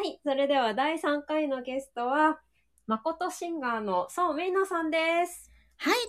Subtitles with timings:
[0.00, 0.18] はい。
[0.24, 2.40] それでは第3回のゲストは、
[2.86, 5.52] 誠シンガーの宋明奈さんです。
[5.76, 6.00] はい、ど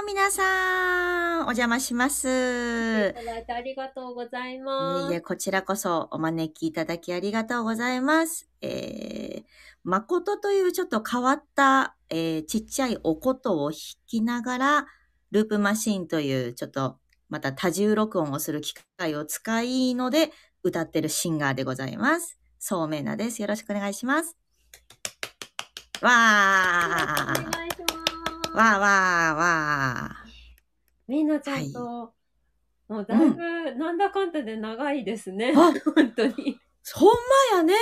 [0.00, 2.26] うも、皆さん、お邪魔します。
[2.26, 5.10] いただいてありがとうございます。
[5.10, 8.48] いえいえ、こちらこそお招きいただきありがとうございます。
[8.62, 9.44] えー、
[9.84, 14.86] 誠というちょっと変わった、えー、ちっちゃいお琴を弾きながら、
[15.30, 16.96] ループマシンというちょっと
[17.28, 20.30] また多重録音をする機械を使いので
[20.62, 22.39] 歌ってるシンガーでございます。
[22.62, 23.40] そうめいなです。
[23.40, 24.36] よろしくお願いします。
[26.02, 27.86] わーお願いしま
[28.52, 28.56] す。
[28.56, 30.16] わーわーわ
[31.08, 32.12] みんなちゃんと、
[32.86, 35.52] もうだいぶ、なんだかんだで長いですね。
[35.52, 35.58] ー。
[35.58, 36.60] あ、本当に。
[36.94, 37.08] ほん
[37.54, 37.74] まやね。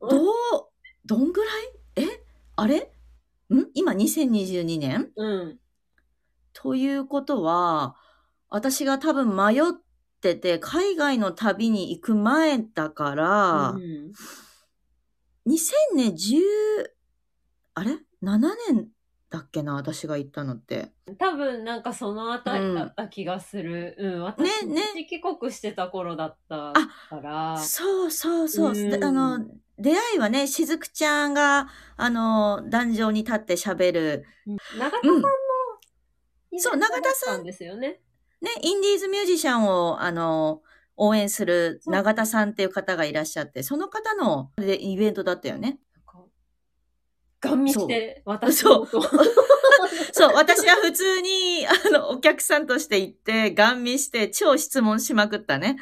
[0.00, 0.30] どう、
[1.04, 1.50] どんぐら
[2.02, 2.06] い？
[2.08, 2.24] え？
[2.56, 2.78] あれ？
[3.54, 3.66] ん？
[3.74, 5.58] 今2022年うん。
[6.54, 7.94] ということは、
[8.48, 9.62] 私が多分迷っ
[10.24, 14.12] てて、海外の旅に行く前だから、うん
[15.46, 16.40] 2000年10、
[17.74, 18.38] あれ ?7
[18.70, 18.88] 年
[19.28, 20.92] だっけな私が行ったのって。
[21.18, 23.94] 多分なんかそのあたりだった気がする。
[23.98, 24.22] うん。
[24.22, 27.58] 私、ねね帰国してた頃だったから。
[27.58, 28.72] そうそうそう。
[28.72, 29.44] うんであの、
[29.78, 35.28] 出会いはね、しずくちゃんが、あの、壇上に立って喋る、うん永田さんの、
[36.56, 38.00] そう永田さんんですよね。
[38.44, 40.62] ね、インディーズミュージシャンを、あの、
[40.96, 45.78] 応援する永田さんっていう方がいらっしゃって、その方のでイベントだったよね。
[47.40, 48.88] ガン見して、私そう。
[50.12, 55.76] そう、私は普通に、あの、お客さんとして行って、ガン見して、超質問しまくったね。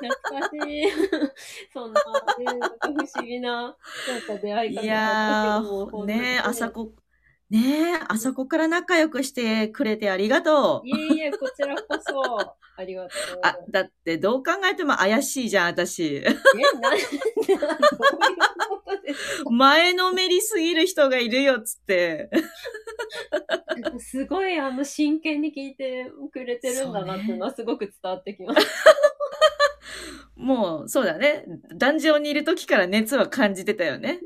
[0.00, 0.82] 懐かしい。
[1.72, 2.00] そんな、
[2.38, 2.46] ね、
[2.82, 6.92] 不思議な、なんか出会い方いやー、ねあさこ、
[7.50, 10.88] ねあそこから仲良くしてくれてありがとう。
[10.88, 12.38] いえいえ、こちらこそ、
[12.76, 13.40] ありがとう。
[13.42, 16.16] あ、だってどう考えても怪しいじゃん、私。
[16.16, 16.22] え、
[16.80, 17.58] なんで、どういう
[18.68, 19.50] ことですか？
[19.50, 22.30] 前のめりすぎる人がいるよ、つって。
[23.98, 28.66] すごい、あの、真剣に聞いてくれてるんだなっていうのはすごく伝わってきます。
[30.36, 31.44] もう、そうだね。
[31.76, 34.20] 壇上にいる時から熱は感じてたよね。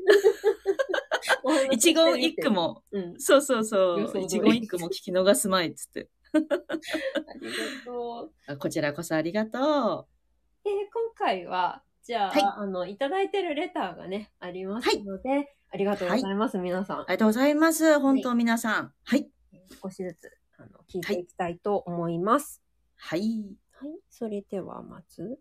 [1.71, 2.49] 一言一句。
[2.49, 3.19] も、うん。
[3.19, 4.21] そうそうそう。
[4.21, 6.09] 一言一句も聞き逃すまいっつって。
[6.33, 6.47] ありが
[7.85, 8.51] とう。
[8.51, 10.07] あこちらこそありがと
[10.63, 17.01] で、今回は、じゃあ、はいあの、いただいてるレターがね、ありますので、ありがとうございます、皆さんう。
[17.01, 17.03] あ。
[17.03, 17.99] りがとうございます。
[17.99, 18.93] 本当皆さん。
[19.03, 19.29] はい。
[19.81, 22.61] 少しずつ、あの、聞いていきたいと思います。
[22.95, 23.43] はい。
[23.71, 23.89] はい。
[24.09, 25.39] それでは、まず。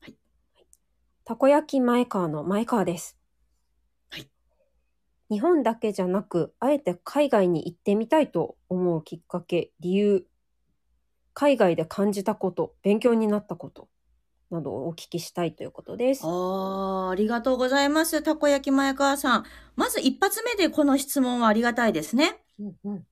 [0.00, 0.16] はい。
[1.24, 3.17] たこ焼き前川の前川です。
[5.28, 5.34] はい。
[5.34, 10.26] 日本だけじゃなく、あえて海外に行ってみたいと思うきっかけ、理由、
[11.34, 13.88] 海外で感じたこと、勉強になったこと、
[14.50, 16.22] などをお聞きしたいということです。
[16.24, 18.22] あーありがとうございます。
[18.22, 19.44] たこ焼き前川さん。
[19.76, 22.42] まず一発目でこの質問はありがたいですね。
[22.58, 23.06] うんうん。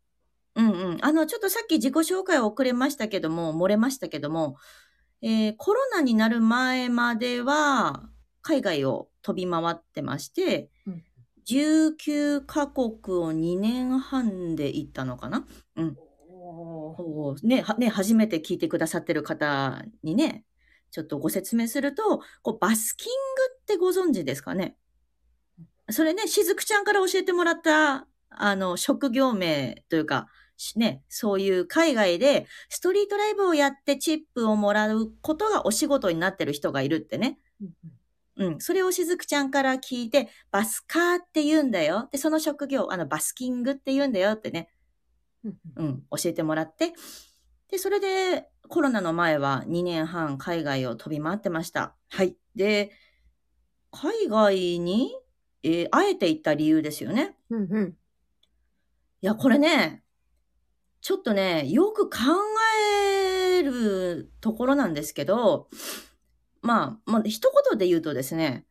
[0.57, 0.99] うんうん。
[1.03, 4.57] あの、ちょっとさっき自己紹介遅れましたけども、漏れましたけども、
[5.23, 8.09] えーコロナになる前までは、
[8.43, 10.69] 海外を飛び回ってまして、うん
[11.49, 15.47] 19カ国を2年半で行ったのかな？
[15.77, 15.97] うん。
[17.43, 20.45] ね、はね、初めて聞いてくださってる方にね、
[20.91, 23.13] ちょっとご説明すると、こうバスキング
[23.63, 24.77] ってご存知ですかね？
[25.91, 30.27] それね、しずくちゃんから教えてもらった、あの、職業名というか、
[30.57, 37.39] しね、そういう海外でストリートライブをやってチップをもらうことがお仕事になってる人がいるってね。
[38.37, 38.61] うんうん。
[38.61, 42.09] それをしずくちゃんから聞いて、バスカーって言うんだよ。
[42.13, 44.69] で、その職業、あの、バスキングって言うんだよってね。
[45.45, 46.93] うんうん、教えてもらって。
[47.71, 51.95] で、それで、コロナの前は2年半海外を飛び回ってました。
[52.09, 52.37] はい。
[52.55, 52.91] で、
[53.91, 55.17] 海外に、
[55.63, 57.37] えーあえて行った理由ですよね。
[57.51, 57.89] うんうん。
[57.91, 60.05] いや、これね、
[61.01, 62.17] ちょっとね、よく考
[62.81, 65.69] えるところなんですけど、
[66.63, 68.65] まあ、まあ、一言で言うとですね、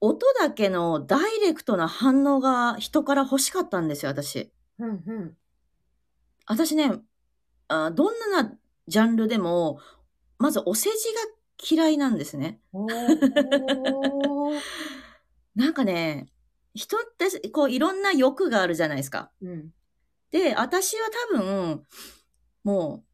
[0.00, 4.52] 音だけのダイレクトな反応が人から欲しかったんですよ、私。
[4.78, 5.36] うんうん。
[6.46, 6.92] 私ね、
[7.68, 8.52] あどんな
[8.86, 9.80] ジャンルでも、
[10.38, 11.20] まずお世辞が
[11.70, 12.60] 嫌いなんですね。
[15.54, 16.28] なんかね、
[16.74, 19.30] 人ってこういろんな欲があるじゃないですか。
[19.40, 19.72] うん。
[20.30, 21.86] で、私は多分、
[22.62, 23.04] も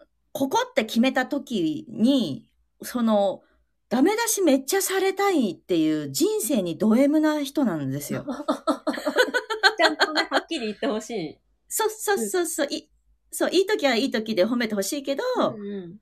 [0.00, 2.50] う、ここって決めた時に、
[2.84, 3.42] その、
[3.88, 8.24] ダメ出しめっちゃされたいっていう人生にド M な人なんですよ。
[9.76, 11.38] ちゃんとね、はっきり言ってほしい。
[11.68, 12.88] そうそうそうそう、い
[13.30, 15.98] そう、いい時はいい時で褒めてほしいけど、うん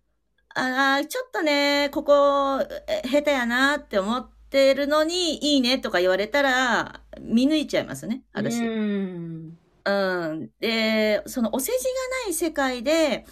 [0.53, 8.61] ああ、ちょっとね、ここ、え下手やなって思っってるのにいいねとか言われたら、見抜いちゃいますね、私。
[8.65, 9.59] うん。
[9.85, 10.51] うん。
[10.59, 13.25] で、そのお世辞がない世界で、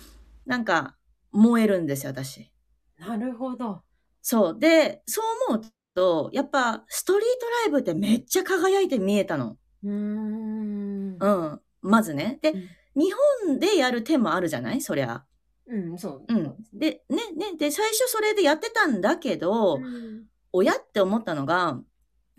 [0.46, 0.94] なんか、
[1.32, 2.52] 燃えるんですよ、私。
[2.98, 3.82] なるほど。
[4.22, 4.58] そう。
[4.58, 5.24] で、そう
[5.54, 5.64] 思う
[5.94, 9.56] と、やっぱ、ストリートライブってめっちゃ輝いて見えたの。
[9.84, 11.16] うーん。
[11.18, 11.60] うん。
[11.80, 12.38] まずね。
[12.42, 13.12] で、うん日
[13.46, 14.80] 本でやる手もあるじゃない？
[14.80, 15.24] そりゃ。
[15.68, 16.34] うん、そう。
[16.34, 16.56] うん。
[16.72, 17.56] で、ね、ね。
[17.56, 21.78] で、最初それでやってたんだけど、うん親って思ったのが、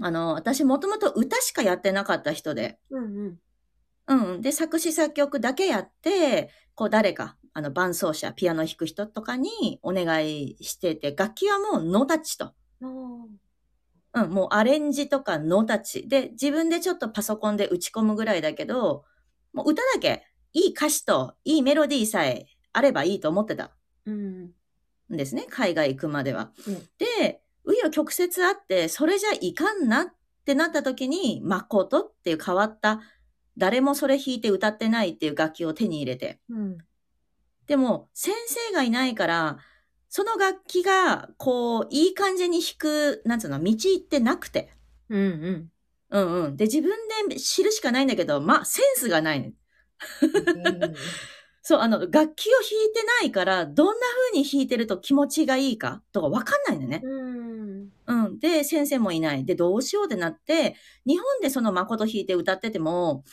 [0.01, 3.39] あの、私もともと歌しかやってなかった人で、うん
[4.07, 4.41] うん。
[4.41, 12.53] で、作詞作曲だけやって、こう誰か、あの伴奏者、ピアノ弾く人とかにお願いしてて、楽器はもうノータッチと。
[12.81, 13.21] うん。
[14.13, 16.07] うん、もうアレンジとかノータッチ。
[16.07, 19.05] で、自分でちょっとパソコンで打ち込むぐらいだけど、
[19.53, 23.71] もう歌だけ、いい歌詞といいメロディーさえあればいいと思ってた
[24.05, 24.43] うん。
[24.45, 24.51] ん
[25.09, 25.45] ですね。
[25.49, 26.51] 海外行くまでは。
[26.67, 30.07] うんで、紆余曲折あって、それじゃいかんなっ
[30.45, 33.01] てなった時に、誠っていう変わった、
[33.57, 36.39] 誰もそれ弾いて歌ってないっていう楽器を手に入れて。
[36.49, 36.77] うん。
[37.69, 39.59] でも、先生がいないから、
[40.09, 44.73] その楽器が、こう、いい感じに弾く、なんつうの、道ってなくて。
[45.07, 45.19] うん。
[45.19, 45.69] うん。
[46.09, 46.57] うんうん。
[46.57, 46.91] で、自分
[47.29, 49.53] で知るしかないんだけど、まあ、センスがないね。
[51.61, 53.93] そう、あの、楽器を弾いてないから、どんな
[54.31, 57.01] 風に弾いてると気持ちがいいかとかわかんないんだよね。
[57.03, 57.91] うん。
[58.07, 58.39] うん。
[58.39, 59.45] で、先生もいない。
[59.45, 60.75] で、どうしようってなって、
[61.05, 63.23] 日本でその誠弾いて歌ってても、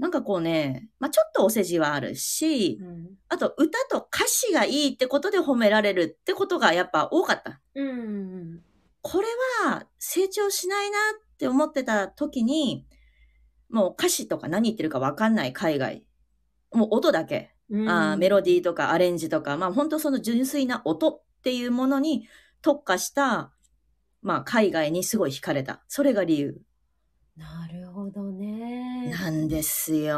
[0.00, 3.10] なんかこうね、まあちょっとお世辞はあるし、うん。
[3.28, 7.60] あと歌と歌詞がいいってことで褒められるってことがやっぱ多かった。
[7.74, 8.60] うん。
[9.02, 9.28] これ
[9.64, 12.86] は成長しないなって思ってた時に、
[13.68, 16.04] もう歌詞とか何言ってるかわかんない海外。
[16.72, 17.54] もう音だけ。
[17.72, 22.26] あーメロディーとかアレンジとか、まあ本当その純粋な音っていうものに
[22.62, 23.52] 特化した、
[24.22, 25.82] まあ海外にすごい惹かれた。
[25.88, 26.60] それが理由
[27.40, 29.06] なるほどね。
[29.10, 30.14] なんですよ。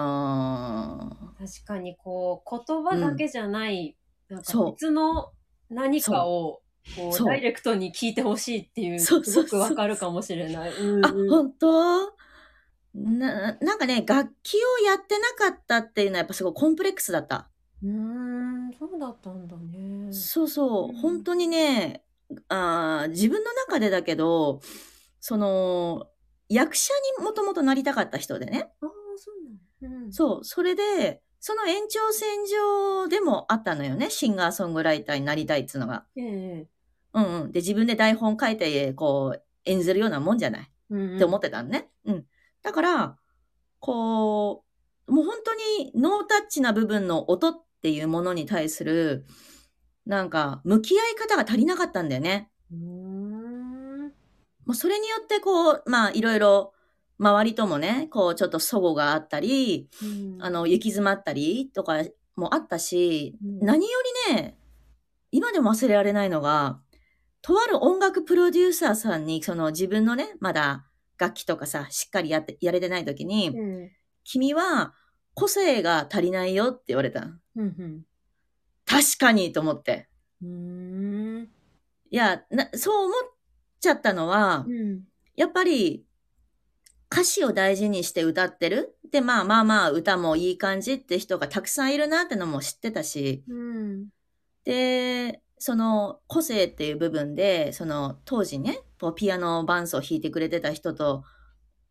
[1.38, 3.96] 確かにこう、言葉だけじゃない、
[4.28, 5.30] なんかそう別の
[5.70, 6.62] 何かを、
[6.96, 10.70] こう、ダイレクトに聞いてほしいっていう、すごくわかるかもしれない。
[10.72, 12.12] うんあ、本当？
[12.94, 17.48] な、なんかね、楽器をやってなかったっていうのはやっぱすごいコンプレックスだった。
[17.82, 20.12] うーん、そうだったんだね。
[20.12, 22.04] そうそうう、ん本当にね、
[22.48, 24.60] あー自分の中でだけど、
[25.20, 26.08] その、
[26.52, 28.70] 役者にもともとなりたかった人でね。
[28.80, 30.04] ああ、そうなの。
[30.04, 30.12] うん。
[30.12, 34.10] そう、それで、その延長線上でもあったのよね。
[34.10, 36.04] シンガーソングライターになりたいっつうのが。
[36.16, 36.68] ええ
[37.14, 37.52] うんうん。
[37.52, 40.70] で、自分で台本書いて、こう、演ずるようなもんじゃない？
[40.90, 41.90] うんって思ってたのね。
[42.04, 42.26] うん。
[42.62, 43.18] だから、
[43.80, 44.64] こ
[45.08, 49.26] う、もう本当にノータッチな部分の音っていうものに対する、
[50.06, 52.50] なんか、向き合い方が足りなかったんだよね。
[52.70, 53.01] うーん。
[54.72, 56.72] もうそれによってこう、まあいろいろ、
[57.18, 62.02] 周りともね、こうちょっと齟齬があったり、うんあの、行き詰まったりとか
[62.36, 63.98] もあったし、うん何よ
[64.28, 64.56] りね、
[65.30, 66.80] 今でも忘れられないのが、
[67.42, 70.86] とある音楽プロデューサーさんに、その自分のね、まだ
[71.18, 73.90] 楽器とかさ、しっかりやって、やれてない時に、うん。
[74.24, 74.94] 君は
[75.34, 77.28] 個性が足りないよって言われた。
[77.56, 78.04] うん。
[78.86, 80.08] 確かにと思って。
[80.42, 81.48] うん。
[82.10, 83.32] いや、なそう思っ
[83.82, 85.02] ちゃったのは、うん。
[85.34, 86.04] やっぱり
[87.12, 88.96] 歌詞を大事にして歌ってる？
[89.10, 94.06] で、まあまあまあ歌もいい感じって人がたくさんいるなってのも知ってたし、うん。
[94.64, 101.24] で、その個性っていう部分で、その当時ね、こうピアノ伴奏を弾いてくれてた人と、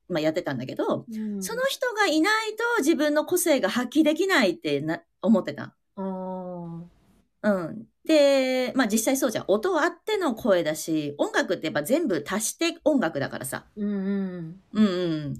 [0.07, 5.75] まあやってたんだけど、うんその人がいないと自分の個性が発揮できないってな思ってた。
[5.97, 7.85] うん。
[8.11, 9.45] で、まあ実際そうじゃん。
[9.47, 13.65] 音あっての声だし、音楽ってやっぱ全部足して音楽だからさ。
[13.75, 14.61] うんうん。
[14.73, 14.87] うんう
[15.29, 15.33] ん。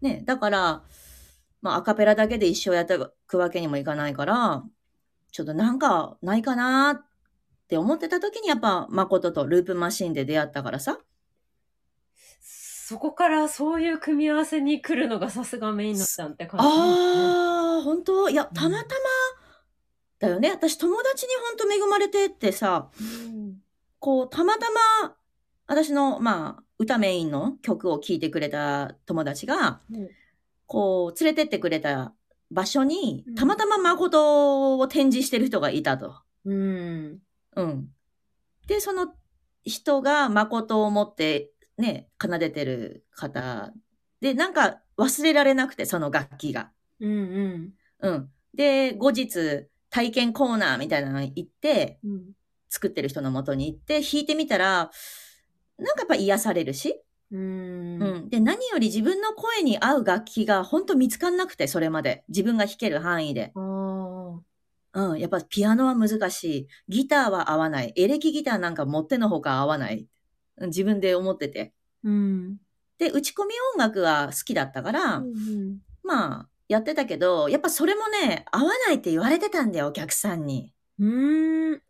[0.00, 0.82] ね、だから、
[1.62, 4.64] まあアカペラだけで一生やってくわけにもいかないから、
[5.32, 7.04] ちょっとなんかないかなっ
[7.68, 10.98] て思ってた時にやっぱ誠とループマシンで出会ったからさ。
[12.40, 18.30] そこからそういう組み合わせに来るのがさすがメインのちゃんって感じ、ああ、本当？
[18.30, 19.00] いや、たまたま
[20.18, 20.50] だよね。
[20.50, 23.56] 私友達に本当恵まれてってさ、うん。
[23.98, 24.66] こう、たまた
[25.00, 25.16] ま、
[25.66, 30.08] 私の、まあ、歌メインの曲を聴いてくれた友達が、うん
[30.66, 32.12] こう、連れてってくれた
[32.50, 36.16] 場所にうん、たまたま誠を展示してる人がいたと。
[36.44, 37.18] うん。
[37.56, 37.88] うん。
[38.66, 39.14] で、その
[39.64, 43.72] 人が誠を持って、ね、奏でてる方
[44.20, 46.70] で、なんか忘れられなくて、その楽器が。
[47.00, 47.72] うんうん。
[48.00, 48.30] うん。
[48.54, 52.32] で、後日、体験コーナーみたいなのに行って、うん。
[52.68, 54.90] 作ってる人の元に行って、弾いてみたら、
[55.78, 57.00] なんかやっぱ癒されるし、
[57.30, 58.02] うーん。
[58.02, 58.28] うん。
[58.28, 62.24] で、何より自分の声に合う楽器が本当見つかんなくて、それまで。
[62.28, 63.52] 自分が弾ける範囲で。
[63.54, 65.18] うん。
[65.18, 66.68] やっぱピアノは難しい。
[66.88, 67.94] ギターは合わない。
[67.96, 70.06] エレキギターなんか持ってのほか合わない。
[70.58, 71.72] うん自分で思ってて。
[72.04, 72.58] うん。
[72.98, 80.72] で、打ち込み音楽は好きだったから、うんまあ、やってたけど、やっぱそれもね、合わないって言われてたんだよ、お客さんに。
[80.98, 81.08] うん。
[81.08, 81.82] うーん。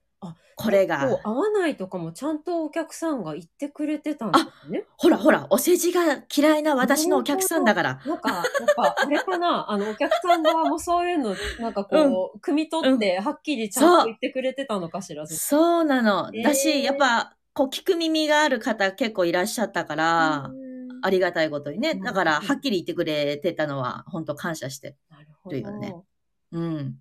[0.59, 1.21] これが。
[1.23, 4.85] 合わないとかもちゃんとお客さんが言ってくれてたんですね。
[4.97, 8.01] ほらほら、お世辞が嫌いな私のお客さんだから。
[8.07, 16.31] なんか、やっぱ、あれかな、 あの、お客さん側もそういうの、なんかこう、汲み取って、はっきりちゃんと言ってくれてたのかしら、ずっとそうなの。
[16.33, 20.66] えーだし、やっぱ、こう、聞く耳がある方結構いらっしゃったから、うん
[21.07, 21.93] ありがたいことにね。
[21.93, 24.97] うんだから、はっきり言ってくれてたのは、本当感謝して。
[25.09, 26.05] なるほというかねど。
[26.53, 26.99] うん。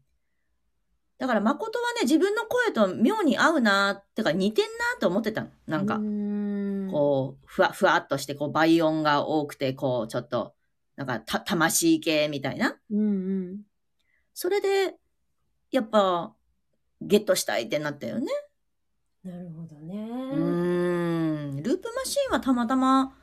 [1.17, 4.69] だから、誠はね、自分の声と妙に合うなってか、似てんな
[4.99, 5.49] と思ってたの。
[5.65, 5.99] なんか
[6.91, 10.53] こう、ふわ、ふわっとして、こう、倍音が多くて、こう、ちょっと、
[10.95, 12.77] なんか、た、魂系みたいな。
[12.91, 13.03] うんう
[13.53, 13.61] ん。
[14.33, 14.95] それで、
[15.71, 16.33] やっぱ、
[17.01, 18.27] ゲットしたいってなったよね。
[19.23, 19.95] なるほどね。
[19.95, 21.63] うーん。
[21.63, 23.17] ループマシンはたまたま、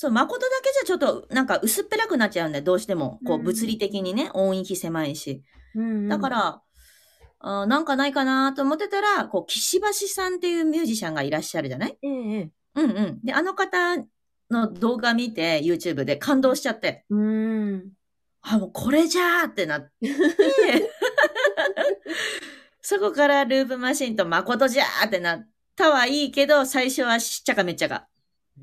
[0.00, 3.18] そう、誠だけじゃちょっと、なんか薄っぺらくなっちゃうんだよ、どうしても。
[3.26, 5.42] こう、うん物理的にね、音域狭いし。
[5.74, 6.28] うんうんだか、
[7.40, 11.98] ら、なんかないかなと思ってたら、こう、岸橋さんっていうミュージシャンがいらっしゃるじゃない？
[12.00, 12.50] ええええ。
[12.76, 13.18] うんうん。
[13.24, 13.96] で、あの方
[14.52, 17.90] の動画見て、YouTube で感動しちゃって、うーん。
[18.42, 19.90] あ、もうこれじゃーってなって、
[22.80, 28.06] そこからループマシンと誠じゃーってなったはいいけど、最初はしっちゃかめっちゃか。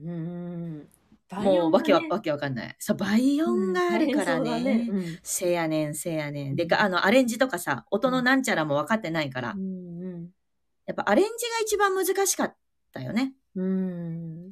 [0.01, 0.34] うーん。
[1.31, 2.75] もうわけは、バわけわかんない。
[2.79, 4.87] そう、倍音があるからね。
[4.91, 6.55] うんせやねん、せやねん。
[6.55, 10.29] で、があの、アレンジとかさ、音のなんちゃらも分かってないから、うんうん
[10.85, 12.55] やっぱアレンジが一番難しかっ
[12.93, 13.33] たよね。
[13.55, 13.65] うん。
[13.65, 13.69] う
[14.49, 14.51] ん。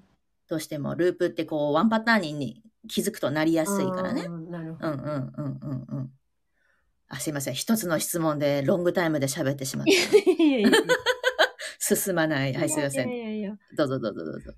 [0.49, 4.27] どうしても、ループってこう、ワンパターンに気づくとなりやすいからね。
[4.49, 4.87] なるほど。
[4.93, 6.09] うんうんうんうんうん。
[7.07, 7.53] あ、すいません。
[7.53, 10.77] 一つの質問でロングタイムで喋ってしまっいやいやいやた。
[11.95, 12.53] 進まない。
[12.55, 13.09] はい、すいませいん。
[13.09, 13.55] やいやいや。
[13.77, 14.53] どうぞどうぞどうぞ。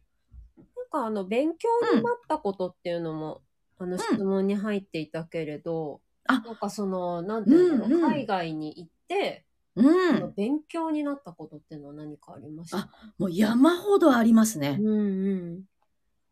[0.96, 3.42] かあの、勉強になったことっていうのも、
[3.78, 10.34] あの、質問に入っていたけれど、あなんかその、なんていうんだろう、うんうん海外に行って、うん。
[10.36, 12.78] 勉強になったことっていうのは何かありました？
[12.78, 14.78] あもう山ほどありますね。
[14.82, 15.64] うんうん。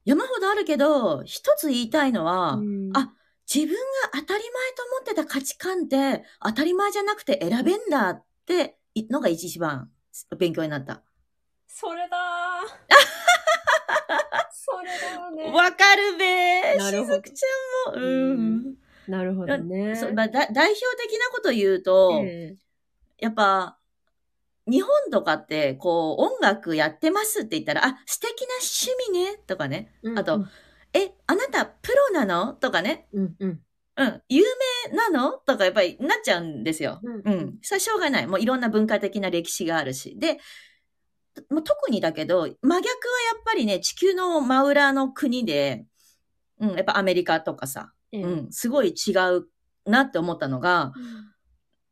[0.05, 3.13] 山ほどあるけど、一つ言いたいのは、うんあ
[3.53, 3.81] 自分が
[4.13, 8.77] 当たり前と思ってた価値観って当たり前じゃなくて選べんだって
[9.11, 9.91] のが一番
[10.37, 11.03] 勉強になった。
[11.67, 13.03] それだー
[15.31, 15.51] ね。
[15.51, 18.01] わかるべーなるほどしずくちゃんも。
[18.01, 18.75] うん。
[19.07, 19.95] なるほどね。
[19.95, 22.55] そうまあ、だ代表的なこと言うと、え
[23.19, 23.77] やっぱ、
[24.65, 29.91] 日本とかって、こう、音楽やってますって言ったら、あ、素敵な趣味ね、とかね。
[30.05, 30.45] えあと、
[30.93, 32.53] え、あなたプロなの？
[32.53, 33.07] とかね。
[33.13, 33.59] うんうん。
[33.97, 34.21] うん。
[34.29, 34.43] 有
[34.87, 35.33] 名なの？
[35.33, 37.01] とかやっぱりなっちゃうんですよ。
[37.03, 37.57] うんうん。
[37.61, 38.27] それはしょうがない。
[38.27, 40.17] もういろんな文化的な歴史があるし。
[40.17, 40.39] で、
[41.33, 45.85] 特にだけど、真逆はやっぱりね、地球の真裏の国で、
[46.59, 49.47] うん、やっぱアメリカとかさ、ええうん、すごい違う
[49.85, 50.93] なって思ったのが、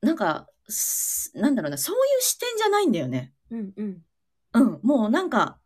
[0.01, 3.33] なんか、すなんだろうな、そういう視点じゃないんだよね。
[3.49, 4.01] うんうん。
[4.53, 5.59] うん、もうなんか、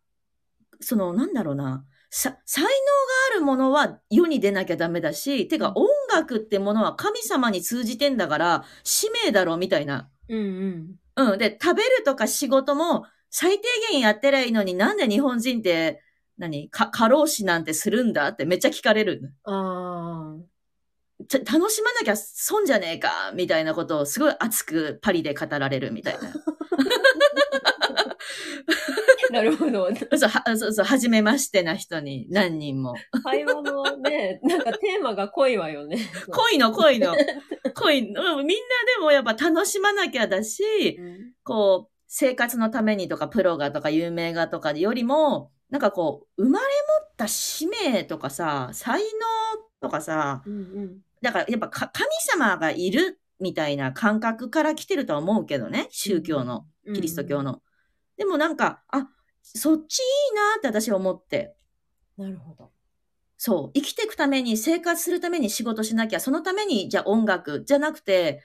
[0.80, 2.72] その、なんだろうな、さ、才能が
[3.32, 10.08] あるものは世に出なきゃダメだし、てか音楽ってものは神様に通じてんだから、使命だろ、みたいな。
[10.28, 10.38] うん
[11.16, 11.32] うん。
[11.32, 11.38] うん。
[11.38, 16.02] で、食べるとか仕事も最低限やってりゃいいのになんで日本人って、
[16.38, 16.68] 何？
[16.68, 19.32] か、過労死なんてするんだってめっちゃ聞かれる。
[19.44, 20.36] あ
[21.28, 26.28] ちょ楽しまなきゃ損じゃねえかみたいなことをすごい熱くパリで語られるみたいな。
[26.28, 26.32] あ。
[29.32, 29.88] なるほど。
[30.16, 32.94] そう、はそうそう、初めましてな人に何人も。
[33.24, 35.98] 会話のね、なんかテーマが濃いわよね。
[36.30, 37.16] 恋の恋の、
[37.74, 38.64] 恋の、うんみんな
[38.98, 46.66] でもやっぱ楽しまなきゃだし、うんこう、生活のためにとか、プロがとか、有名がとかよりも、なんかこう、生まれ
[47.00, 49.08] 持った使命とかさ、才能
[49.80, 50.98] とかさ、うんうん。
[51.22, 57.62] だからやっぱか神様がいるみたいな感覚から来てるとは思うけどね、宗教の、キリスト教の。
[58.16, 59.08] でもなんか、あ、
[59.42, 61.54] そっちいいなって私は思って。
[62.16, 62.70] なるほど。
[63.36, 63.72] そう。
[63.74, 68.42] 生きていくために、生活するために仕事しなきゃ、そのために、じゃあ音楽じゃなくて、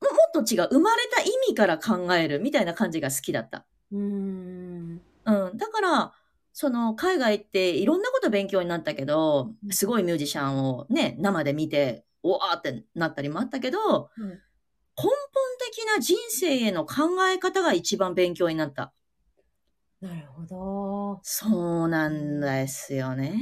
[0.00, 0.68] ももっと違う。
[0.70, 3.66] 生まれた意味から考えるみたいな感じが好きだった。
[3.92, 5.00] うーん。
[5.24, 5.56] うん。
[5.56, 6.12] だから、
[6.52, 14.40] その、海外っていろんなこと勉強になったけど、すごいミュージシャンをね、生で見て、おわーってなったりもあったけど、うん
[15.00, 15.12] 根本
[15.70, 18.92] 的な人生への考え方が一番勉強になった。
[20.00, 21.20] なるほど。
[21.22, 23.40] そうなんですよね。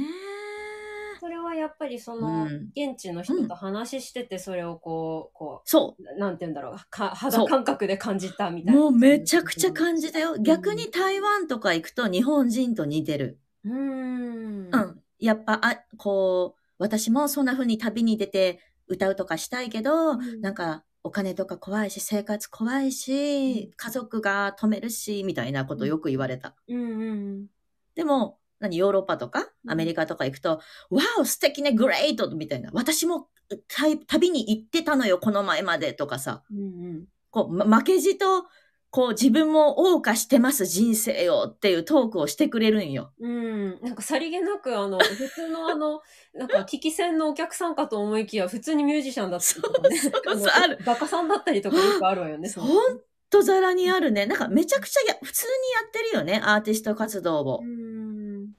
[1.87, 6.03] ぱりその、うん現地の人と話してて、それをこう、こそう。
[6.03, 8.79] う、なんて言うんだろう、か肌感覚で感じたみたいな。
[8.79, 10.37] もうめちゃくちゃ感じたよ。
[10.37, 13.39] 逆に台湾とか行くと日本人と似てる。
[13.63, 14.69] うーん。
[14.69, 15.01] うん。
[15.19, 26.53] やっぱ、あ、こう、私もそんな風に旅に出て歌うとかしたいけど、うんなんか、お金とか怖いし、生活怖いし、家族が止めるし、みたいなことよく言われた。
[26.67, 27.47] うんうん。
[27.95, 30.49] でも、何、ヨーロッパとかうんアメリカとか行くと、
[30.89, 32.69] わお、素敵ね、グレートみたいな。
[32.73, 33.27] 私も
[33.67, 36.43] 旅旅に行ってたのよ、この前までとかさ。
[36.51, 36.61] うんう
[36.99, 37.05] ん。
[37.29, 38.45] こう、ま負けじと、
[38.89, 43.11] こう、自分も謳歌してます、人生よっていうトークをしてくれるんよ。
[43.19, 43.81] うん。
[43.81, 46.01] なんかさりげなく、あの、普通のあの、
[46.33, 49.97] なんか、聞き戦のお客さんかと思いきや、普通にミュージシャンだったりとかね。
[49.99, 52.49] そうそうある画家さんだったりとかよくあるわよね。
[52.49, 54.25] ほんとざらにあるね。
[54.25, 57.65] なんかめちゃくちゃや、普通にやってるよね、アーティスト活動をう。
[57.65, 57.96] ん。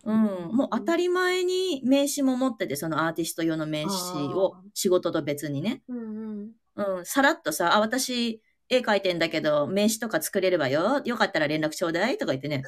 [0.04, 0.14] うん。
[0.54, 3.94] もう当たり前に名刺も持ってて、そのアーティスト用の名刺
[4.34, 5.82] を仕事と別にね。
[5.88, 6.98] うんうん。
[6.98, 7.04] うん。
[7.04, 11.00] さらっとさ、あ、私、絵描いてんだけど、名刺とか作れればよ。
[11.04, 12.62] よかったら連絡ちょうだいとか言ってね。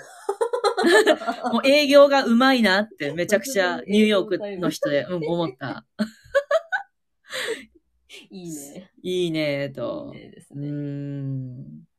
[1.53, 5.87] もう営業がうまいなって、めちゃくちゃ ニューヨークの人で、 うん、思った。
[8.31, 8.91] いいね。
[9.03, 10.07] いいね、いいと。
[10.07, 10.69] うーねですね。
[10.69, 11.90] ん。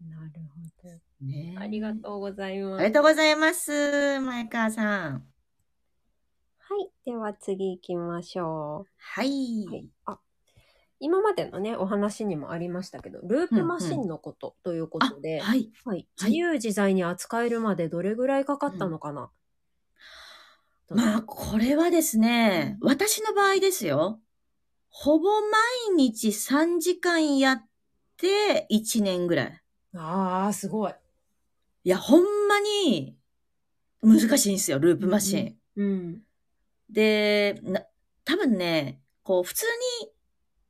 [1.21, 2.81] ねありがとうございます。
[2.81, 5.13] ありがとうございます、前川さん。
[5.13, 6.89] はい。
[7.05, 9.65] では次行きましょはい。
[9.65, 9.69] う。
[9.69, 9.85] はい。
[10.05, 10.19] あ、
[10.99, 15.69] 今までのね、お話にもありましたけど、ループマシンのことということで、あはい。
[15.85, 16.07] はい。
[16.21, 19.31] 自由自在に扱えるまでどれぐらいかかったのかな、
[20.89, 24.19] まあ、これはですね、私の場合ですよ。
[24.89, 27.65] ほぼ毎日3時間やっ
[28.17, 29.61] て1年ぐらい。
[29.95, 30.93] ああ、すごい。
[31.83, 33.15] いや、ほんまに
[34.01, 35.55] 難しいんですよ、ループマシン。
[35.75, 36.21] うん。
[36.89, 37.81] で、な
[38.23, 39.65] 多分ね、こう、普通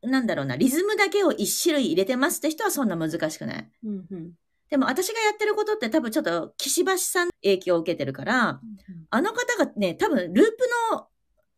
[0.04, 3.72] に、なんだろうな、リズムだけを1種類入れてますって人はそんな難しくない。
[3.84, 4.32] うんうん。
[4.70, 8.62] でも私がやってることって多分ちょっと岸橋さんの影響を受けてるから、
[9.10, 10.52] あの方がね、多分ループ
[10.94, 11.08] の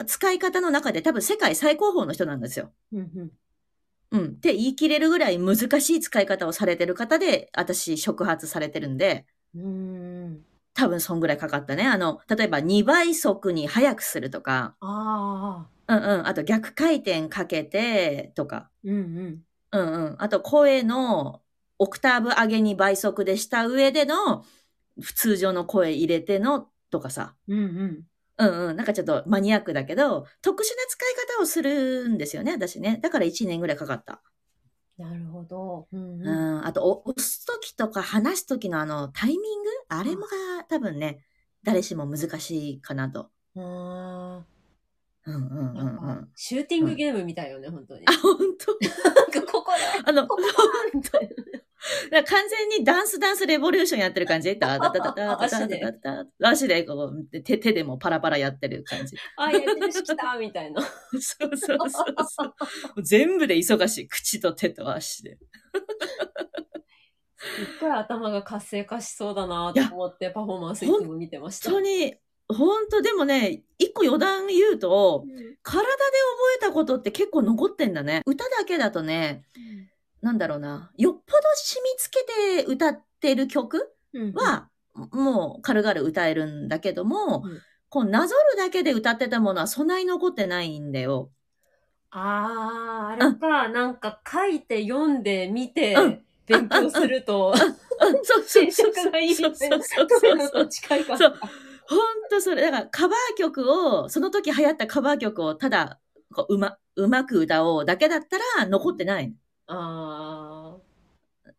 [0.06, 2.72] 使い方の中で多分世界最高峰の人なんですよ。
[2.92, 3.32] うんうん。
[4.14, 4.26] うん。
[4.26, 10.46] って言い切れるぐらい難しい使い方をされてる方で、私触発されてるんで、うん。
[10.74, 11.86] 多分そんぐらいかかったね。
[11.86, 15.96] あの、例えば2倍速に速くするとか、ああ。
[15.96, 16.28] うんうん。
[16.28, 19.44] あと逆回転かけてとか、うんうん。
[19.72, 20.16] うんうん。
[20.20, 21.42] あと声の
[21.78, 24.46] オクターブ上げに倍速でした上での
[25.02, 27.36] 普通常の声入れてのとかさ。
[27.48, 28.04] うんうん。
[28.38, 28.76] うんうん。
[28.76, 33.00] なんかちょっとマニアックだけど、特殊な使い方をするんですよね、私ね。
[33.02, 34.22] だから1年ぐらいかかった。
[34.98, 35.88] なるほど。
[35.92, 36.60] うんううん。
[36.62, 36.66] ん。
[36.66, 39.70] あと、お押すときとか話すときのあのタイミング？
[39.90, 41.26] あれもが多分ね、
[41.64, 43.32] 誰しも難しいかなと。
[43.56, 44.46] あ
[45.26, 45.98] うんうんうんうんん。
[45.98, 48.06] か、シューティングゲームみたいよね、本当に。
[48.06, 48.74] あ、本当
[49.16, 50.44] なんか、ここで、あの、ここ
[50.94, 51.63] 本当だから
[52.12, 55.92] 完全にダンスダンスレボリューションやってる感じダダダダダダダ足でダ
[56.40, 59.18] ダ足でこう手手でもパラパラやってる感じ。
[59.38, 60.82] あ、やってるし来たみたいな。
[60.82, 60.88] そ
[61.20, 62.46] うそうそうそ
[62.96, 63.04] う。
[63.04, 64.08] 全部で忙しい。
[64.08, 65.38] 口と手と足で。
[67.38, 71.70] すっごい頭が活性化しそうだなと思ってパフォーマンスいつも見てました。
[71.70, 72.16] 本当に、
[72.48, 75.96] 本当でもね、一個余談言うと、うん体で覚
[76.58, 78.22] えたことって結構残ってんだね。
[78.26, 79.46] 歌だけだとね、
[80.24, 80.92] なんだろうな。
[80.98, 81.24] よっぽど
[81.56, 82.20] 染みつけ
[82.62, 84.70] て歌ってる曲うん、は、
[85.12, 91.32] もう軽々歌えるんだけども、うんこうなぞるだけで歌ってたものはそんなに残ってないんだよ。
[92.12, 97.58] ああ、あれか、なんか書いて読んで見てうん勉強すると、あ
[98.24, 99.36] そうそう転そう職がいい。
[99.36, 100.10] そうそうそう
[100.40, 100.68] そう。
[100.68, 101.18] 近いかも。
[101.18, 101.34] そう
[101.88, 102.62] ほんとそれ。
[102.62, 106.00] だからカバー曲を、その時流行ったカバー曲をただ、
[106.34, 109.34] こううま、うまく歌おうだけだったら残ってない。
[109.68, 110.78] あ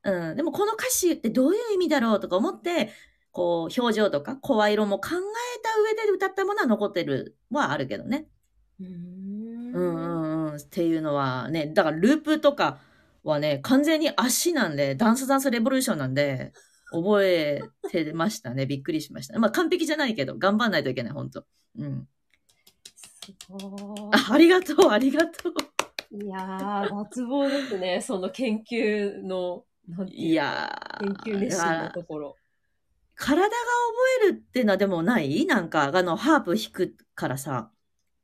[0.05, 0.37] うん。
[0.37, 2.93] でもこの歌詞ってどういう意味だろうとか思って、
[3.33, 8.27] こう、表情とか声色も考えた上で歌ったものは残ってるはあるけどね。
[8.81, 10.57] ーうーんうんうんうん。
[10.57, 12.79] っていうのはね、だからループとか
[13.25, 16.53] はね、完全に足なんで、ダンスダンスレボリューションなんで、
[16.93, 18.67] 覚えてましたね。
[18.67, 19.39] びっくりしました。
[19.39, 21.45] まあ完璧じゃないけど、頑張んないといけない、本当
[21.79, 22.09] うん。
[23.25, 25.55] すごあ、ありがとう、ありがとう。
[26.21, 26.25] い。
[26.25, 28.01] いやー、脱帽ですね。
[28.01, 31.01] その研究の、なんていうのいやー。
[31.25, 32.37] 研究熱心なところ。
[33.17, 33.59] 体が覚
[34.29, 35.47] えるってのはでもない？
[35.47, 37.71] なんか、あの、ハープ弾くからさ、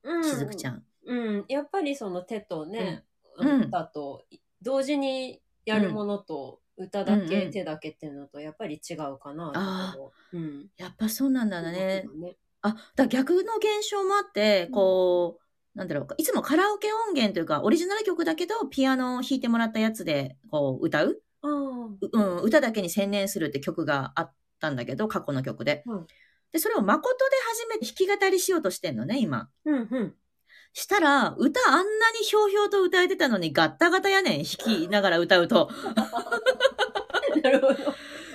[0.03, 0.83] うんしずくちゃん。
[1.07, 1.45] うん。
[1.49, 3.05] やっぱりその手とね、
[3.37, 4.25] うんうん歌と、
[4.63, 10.37] 同時にやるものと、歌だけ、うんうん手だけっていうのとやっぱり違うかなあと思う。
[10.39, 10.67] うん。
[10.77, 12.07] やっぱそうなんだね。
[12.15, 12.37] ね。
[12.63, 15.43] あ、だ逆の現象もあって、こう、
[15.75, 21.23] なんだろうか、いつもカラオケ音源というか、オリジナル曲だけど、ピアノを弾いてもらったやつで、こう、歌う？
[21.43, 21.49] う
[22.13, 25.83] うん、歌だけに専念するって曲があったんだけど、過去の曲で。
[25.87, 26.07] うん
[26.53, 29.49] で、それを誠で初めて弾き語りしようとしてんのね、今。
[29.65, 30.15] うんうん。
[30.73, 35.71] したら、歌あんなにひょうひょうと歌えてたのに、ガッタガタやねん、弾きながら歌うと。
[37.43, 37.75] なるほど。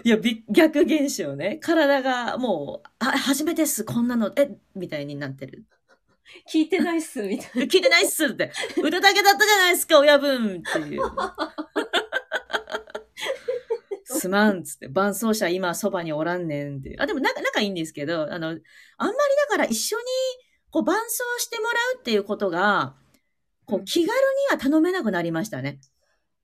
[0.03, 1.57] いや、び逆現象ね。
[1.61, 5.65] 体がもう、あ、初めてっす、こんなの、え、みたいになってる。
[6.51, 7.61] 聞いてないっす、みたいな。
[7.67, 8.51] 聞いてないっすって。
[8.77, 11.01] 歌だけだったじゃないですか、親分っていう。
[14.05, 16.95] すまんっつって、伴奏者今そばにおらんねんって。
[16.99, 20.03] あ、でも仲仲いいんですけど、あの、あんまりだから一緒に
[20.69, 22.95] こう伴奏してもらうっていうことが、
[23.65, 24.11] こううん気軽に
[24.51, 25.79] は頼めなくなりましたね。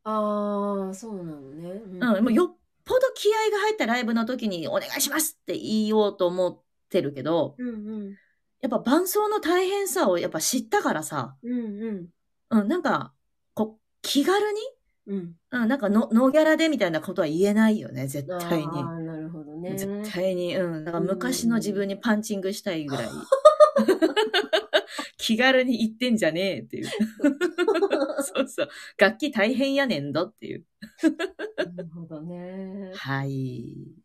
[0.04, 1.70] ああ、そうなのね。
[1.70, 7.72] ううん、もうよっぽど気合が入ったライブの時にお願いしますって言おうと思ってるけど、うんう
[8.10, 8.16] ん。
[8.62, 12.08] やっぱ伴奏の大変さをやっぱ知ったからさ、うんうん。
[12.52, 13.14] うん、なんか、
[13.54, 14.60] こう、気軽に
[15.08, 15.36] うん。
[15.52, 18.68] うん、なんかの、ノーギャラでみたいなことは言えないよね、絶対に。
[18.68, 19.76] ああ、なるほどね。
[19.76, 20.56] 絶対に。
[20.56, 20.86] うん。
[20.86, 23.08] だから昔の自分にパンチングしたいぐらい。
[25.18, 26.86] 気軽に言ってんじゃねえっていう。
[28.22, 28.70] そうそう。
[28.98, 30.66] 楽器大変やねんどっていう。
[31.58, 32.92] なるほどね。
[32.94, 33.26] はい。
[33.26, 34.01] はい。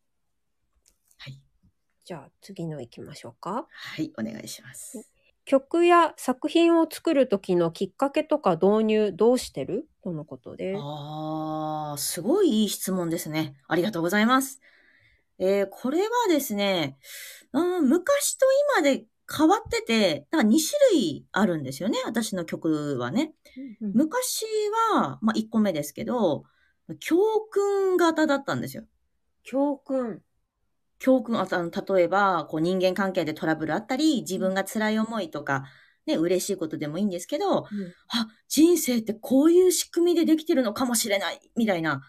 [2.06, 3.66] じゃあ次の行きましょうか。
[3.68, 5.10] はい、お願いします。
[5.44, 9.88] 曲や作品を作る時のきっかけとか導入どうしてる？
[10.04, 10.76] とのことで？
[10.78, 13.56] ああ、すごいいい質問ですね。
[13.66, 14.60] ありがとうございます。
[15.40, 16.96] えーこれはですね、
[17.52, 18.46] うん、昔と
[18.78, 23.32] 今で変わってて、だから2種類あるんですよね、私の曲はね。
[23.80, 24.44] うん昔
[24.94, 26.44] は、まあ、1個目ですけど、
[27.00, 27.16] 教
[27.50, 28.84] 訓型だったんですよ。
[29.42, 30.22] 教訓。
[30.98, 35.64] 教訓、あとあの例えば、こう人間関係でトラブルあったり、自分が辛い思いとか、
[36.06, 37.66] ね、嬉しいことでもいいんですけど、
[38.08, 42.02] あ、人生ってこういう仕組みでできてるのかもしれない、みたいな、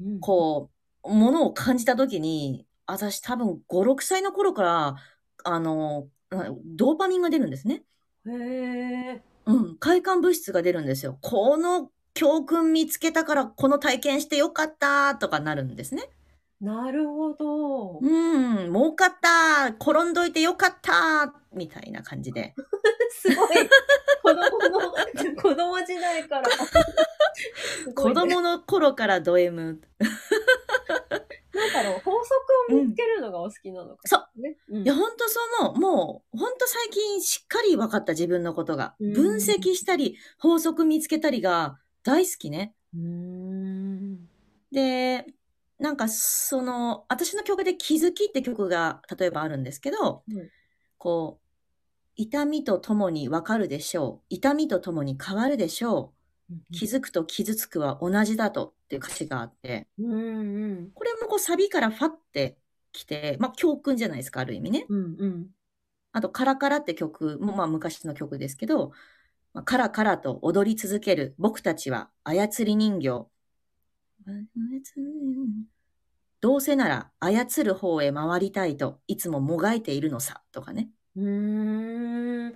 [0.00, 0.70] うんこ
[1.04, 4.96] う、ものを感じたときに、私多分5、6歳の頃から、
[5.44, 7.82] あの、ドーパミンが出るんですね。
[8.26, 9.22] へえ。
[9.46, 11.18] うん、快感物質が出るんですよ。
[11.22, 16.02] この教訓見つけたからこの体験してよかったとかなるんですね。
[16.60, 17.98] なるほど。
[18.00, 22.54] うん、儲かった転んどいてよかったみたいな感じで。
[23.10, 23.48] すごい。
[24.22, 24.90] 子供の、
[25.40, 26.50] 子供時代から。
[26.50, 29.80] す ご子供の頃からド M。
[31.54, 32.34] なんだろう、法則
[32.72, 34.56] を見つけるのがお好きなのか、そうね。
[34.68, 35.78] うんいや、ほんとそう思う。
[35.78, 38.94] もう、ほんと最近しっかり分かった自分のことが。
[39.00, 42.74] うん分析したり、法則見つけたりが大好きね。
[42.94, 44.28] うーん。
[44.70, 45.26] で、
[45.78, 50.50] なんかその、私の曲で気づきって曲が例えばあるんですけど、うん
[50.98, 51.48] こう、
[52.16, 54.26] 痛みとともに分かるでしょう。
[54.28, 56.12] 痛みとともに変わるでしょ
[56.50, 56.74] う。
[56.74, 60.16] 気づくと傷つくは同じだとっていう歌詞があって、うんう
[60.80, 60.90] ん。
[60.92, 62.58] これもこうサビからファって
[62.92, 64.86] きて、まあ教訓じゃないですか、ある意味ね。
[64.88, 65.46] うんうん。
[66.12, 68.92] あと、カラカラって曲もまあ昔の曲ですけど、
[69.52, 73.26] まあカラカラと踊り続ける僕たちは操り人形。
[76.40, 80.90] どうせなら操る方へ回りたいといつももがいているのさ、とかね。
[81.16, 82.54] うーん。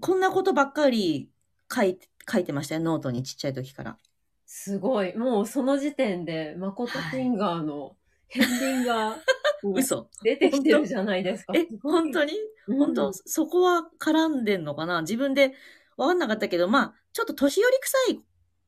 [0.00, 1.30] こんなことばっかり
[1.72, 3.98] 書いて、書いてましたよ、ノートにちっちゃい時から。
[4.44, 5.16] すごい。
[5.16, 7.96] もうその時点で、マコトフィンガーの
[8.32, 9.16] 片鱗が、
[9.74, 10.10] 嘘。
[10.22, 11.52] 出てきてるじゃないですか。
[11.56, 12.32] え、本当に？
[12.68, 15.02] に本当、そこは絡んでんのかな？
[15.02, 15.54] 自分で
[15.96, 18.20] 分かんなかったけど、まあ、ちょっと年寄り臭い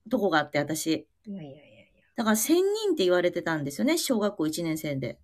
[0.08, 1.08] とこがあって、私。
[1.26, 1.67] いやいやいや。
[2.18, 5.20] だから仙人って言われてたんですよね、小学校1年生で。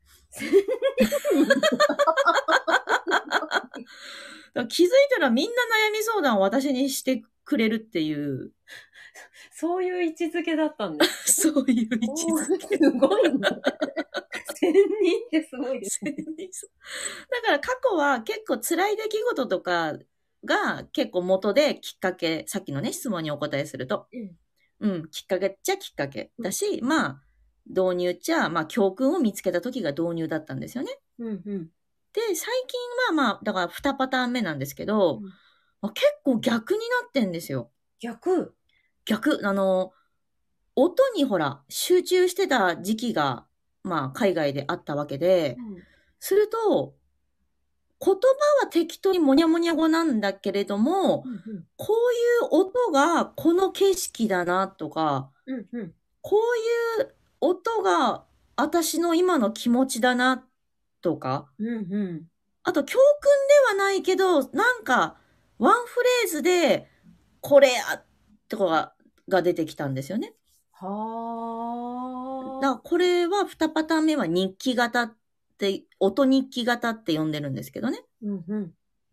[4.69, 5.53] 気づいたらみんな
[5.91, 8.53] 悩み相談を私にしてくれるっていう、
[9.51, 11.51] そういう位置づけだったんです。
[11.51, 12.77] そういう位置づけ。
[12.77, 13.41] すごいね。
[14.55, 14.87] 千人っ
[15.33, 16.13] てすごいですね。
[16.13, 19.99] だから過去は結構辛い出来事とか
[20.45, 24.07] が結構元できっかけ、さっきのね、質問にお答えすると。
[24.13, 24.39] うん、
[25.11, 27.23] きっかけっちゃきっかけだし、まあ、
[27.69, 30.99] 導入っちゃ、まあ、教訓を見つけた時が導入だったんですよね。
[31.19, 31.71] うんうん。
[32.13, 35.25] で、最近はまあ、だから2パターン目なんですけど、うん
[35.81, 37.71] まあ、結構逆になってんですよ。
[38.01, 38.55] 逆？
[39.05, 39.93] 逆、あの、
[40.77, 43.47] 音にほら、集中してた時期が、
[43.83, 45.57] まあ、海外であったわけで、
[46.21, 46.95] すると、
[48.05, 51.25] 言葉は適当にもにゃもにゃ語なんだけれども、
[51.77, 55.95] こういう音がこの景色だなとか、うんうん。
[56.21, 58.25] こういう音が
[58.57, 60.45] 私の今の気持ちだな
[61.01, 62.23] とか、うんうん。
[62.63, 65.17] あと教訓ではないけど、なんか、
[65.59, 66.89] ワンフレーズで、
[67.41, 68.03] これや、
[68.49, 68.95] とかが
[69.29, 70.35] が出てきたんですよね。
[70.73, 72.61] はあ。
[72.61, 75.15] だからこれは2パターン目は日記型っ
[75.57, 78.05] て、音日記型って呼んでるんですけどね。
[78.23, 78.73] うんうん。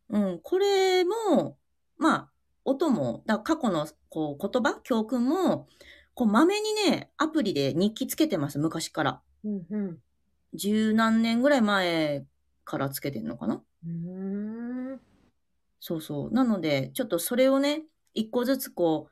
[0.09, 1.57] うん、これも、
[1.97, 2.31] まあ、
[2.65, 5.67] 音も、だ過去のこう言葉、教訓も、
[6.13, 9.21] こう、まめにね、アプリで日記つけてます、昔から。
[9.43, 9.97] うんうん。
[10.53, 12.25] 十何年ぐらい前
[12.65, 13.63] からつけてんのかな？
[13.85, 13.89] うー
[14.95, 14.99] ん。
[15.79, 16.31] そうそう。
[16.31, 19.11] なので、ちょっとそれをね、一個ずつこう、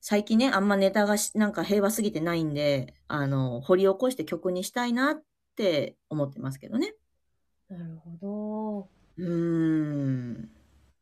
[0.00, 5.22] 最近ね、あんまネタがしなんか平和すぎてないんで、あの、掘り起こして曲にしたいなっ
[5.58, 6.94] て思ってますけどね。
[7.68, 8.88] なるほど。
[9.16, 10.50] うーん。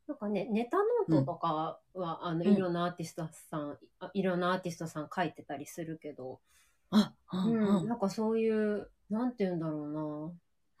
[0.07, 6.39] なんかね、ネタノートとかは、あの、うんいろんなアーティストさん、あいろんなアーティストさん書いてたりするけど、
[6.89, 9.93] あ、ううんん、うんなんかそういう、なんて言うんだろう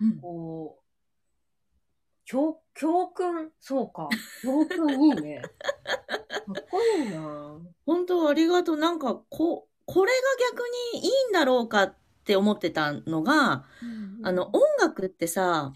[0.01, 0.21] な、うん。
[0.21, 0.83] こう、
[2.25, 4.09] 教、教訓、そうか、
[4.43, 5.41] 教訓いいね。
[6.47, 8.77] かっこいいな本当ありがとう。
[8.77, 10.17] なんか、こ、これが
[10.51, 10.63] 逆
[10.93, 11.95] にいいんだろうかっ
[12.27, 13.65] て思ってたのが、
[14.23, 15.73] あの、音楽ってさ、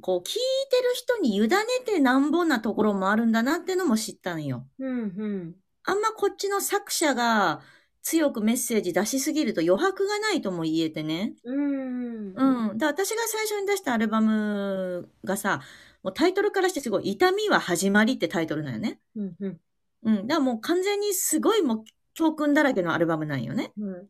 [0.00, 1.48] こう、聴いてる人に委ね
[1.84, 4.66] てなんぼなところもあるんだなってのも知ったんよ。
[4.78, 5.54] うんうん。
[5.84, 7.62] あんまこっちの作者が
[8.02, 11.34] 強くメッセージ出しすぎると余白がないとも言えてね。
[11.44, 12.34] うん。
[12.34, 12.78] うん。
[12.78, 15.62] で、私が最初に出したアルバムがさ、
[16.02, 19.00] もうタイトルからしてすごい、痛みは始まりってタイトルなんよね。
[19.16, 19.60] うんうん。
[20.02, 20.26] うん。
[20.26, 23.72] だからもう完全にすごいもう教訓だらけのアルバムなんよね。
[23.78, 24.08] うん。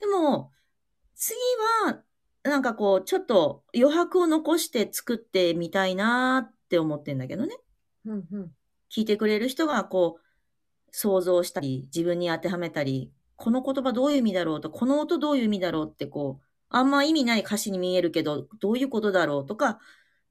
[0.00, 0.50] でも、
[1.14, 1.36] 次
[1.86, 2.02] は、
[2.42, 7.56] なんかこう、ちょっと余白を残して作ってみたいなって思ってんだけどね。
[8.04, 8.52] うんうん。
[8.94, 10.22] 聞いてくれる人がこう、
[10.90, 19.78] 想像したり、自分に当てはめたり、この言葉どういう意味だろうと、この音どういう意味だろうってこう、あんま意味ない歌詞に見えるけど、どういうことだろうとか、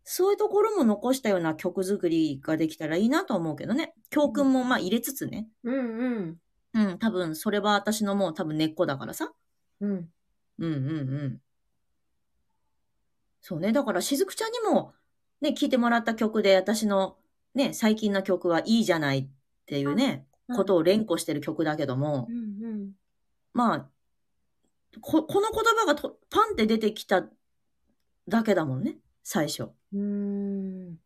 [0.04, 3.94] そういうところも残したような曲作りができたらいいなと思うけどね。
[4.10, 5.48] 教訓もまあ入れつつね。
[5.64, 6.38] うんうん。
[6.74, 9.32] うん、多分それは私のもう多分根っこだからさ。
[9.80, 10.10] うん。
[10.60, 11.42] うんうんうん。
[13.42, 13.72] そうね。
[13.72, 14.94] だから、しずくちゃんにも、
[15.42, 17.18] ね、聴いてもらった曲で、私の、
[17.54, 19.28] ね、最近の曲はいいじゃないっ
[19.66, 22.36] ていうね、うんことを連呼してる曲だけども、うん
[22.66, 22.92] うん。
[23.54, 23.90] まあ、
[25.02, 27.26] こ、この言葉がとパンって出てきた
[28.28, 29.64] だけだもんね、最初。
[29.64, 31.00] うーん。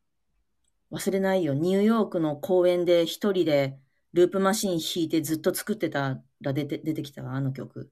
[0.91, 1.53] 忘れないよ。
[1.53, 3.77] ニューヨークの公園で一人で
[4.13, 7.91] ループマシン弾いてずっと作ってたら出て、出てきたわ、あの曲。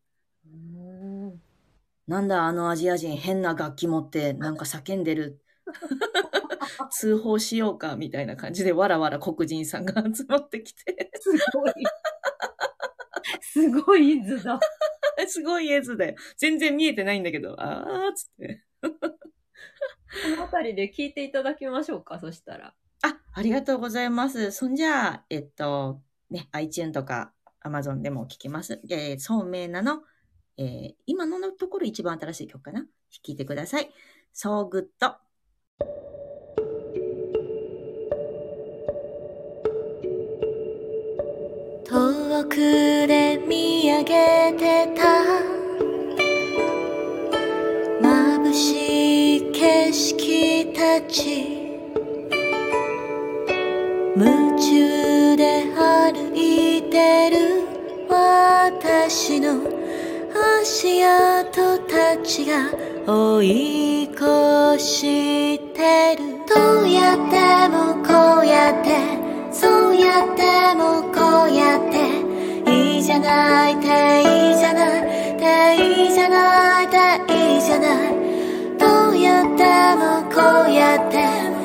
[2.08, 5.42] なんだあのアジア人変な楽器持ってなんか叫んでる。
[6.92, 11.12] 通報しようかみたいな感じでわらわら黒人さんが集まってきて。
[11.20, 11.74] すごい。
[13.42, 14.60] すごい図だ。
[15.28, 16.16] すごい絵図だよ。
[16.38, 18.64] 全然見えてないんだけど、あーっつって。
[18.82, 18.90] こ
[20.30, 22.74] の辺りで聞いていただきましょうか、そしたら。
[23.02, 24.52] あ、ありがとうございます。
[24.52, 28.82] そんじゃあ、えっと、ね、iTune とか Amazon でも聞きます。
[28.90, 30.04] えー、そうめいなの、
[30.58, 32.86] えー、今のところ一番新しい曲かな？
[33.26, 33.92] 聞いてください。
[34.34, 34.86] So Good。
[41.88, 42.56] 遠く
[43.08, 45.04] で見上げてた
[48.02, 51.64] 眩しい景色たち
[54.18, 54.26] 夢
[54.60, 57.36] 中で歩いてる
[58.10, 59.85] 私の
[60.62, 62.70] 足跡たちが
[63.08, 66.24] 追い越してる。
[66.48, 68.90] どうやってもこうやって
[69.52, 70.44] そうやって
[70.76, 73.88] もこうやっていいじゃないって
[74.22, 75.00] いいじゃない
[75.36, 75.44] って
[76.04, 78.16] いいじゃないっていいじゃない。
[78.78, 79.64] どうやって
[79.96, 80.36] もこ
[80.68, 81.16] うやって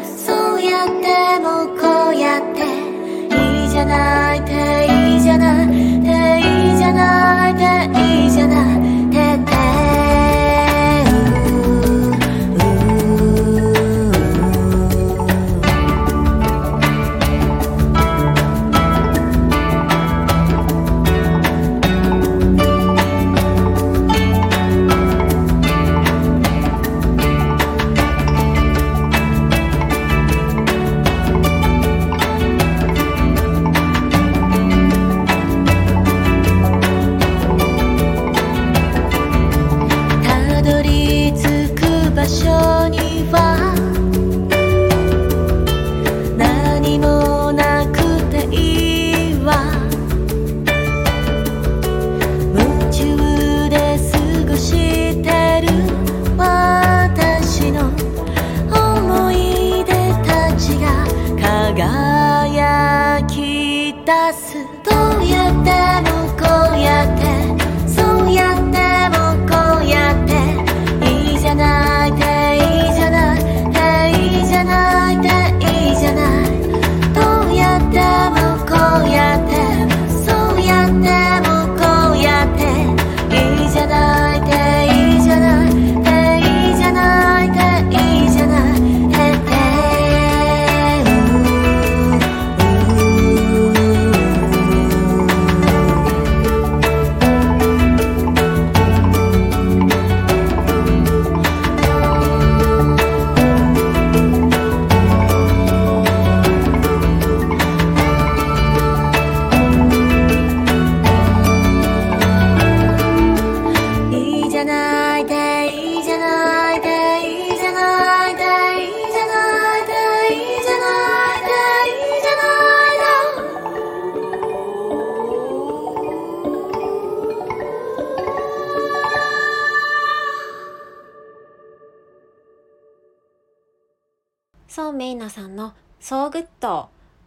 [0.05, 2.63] そうやってもこうやって
[3.35, 5.00] いいじゃないっていいじゃない
[8.47, 8.80] って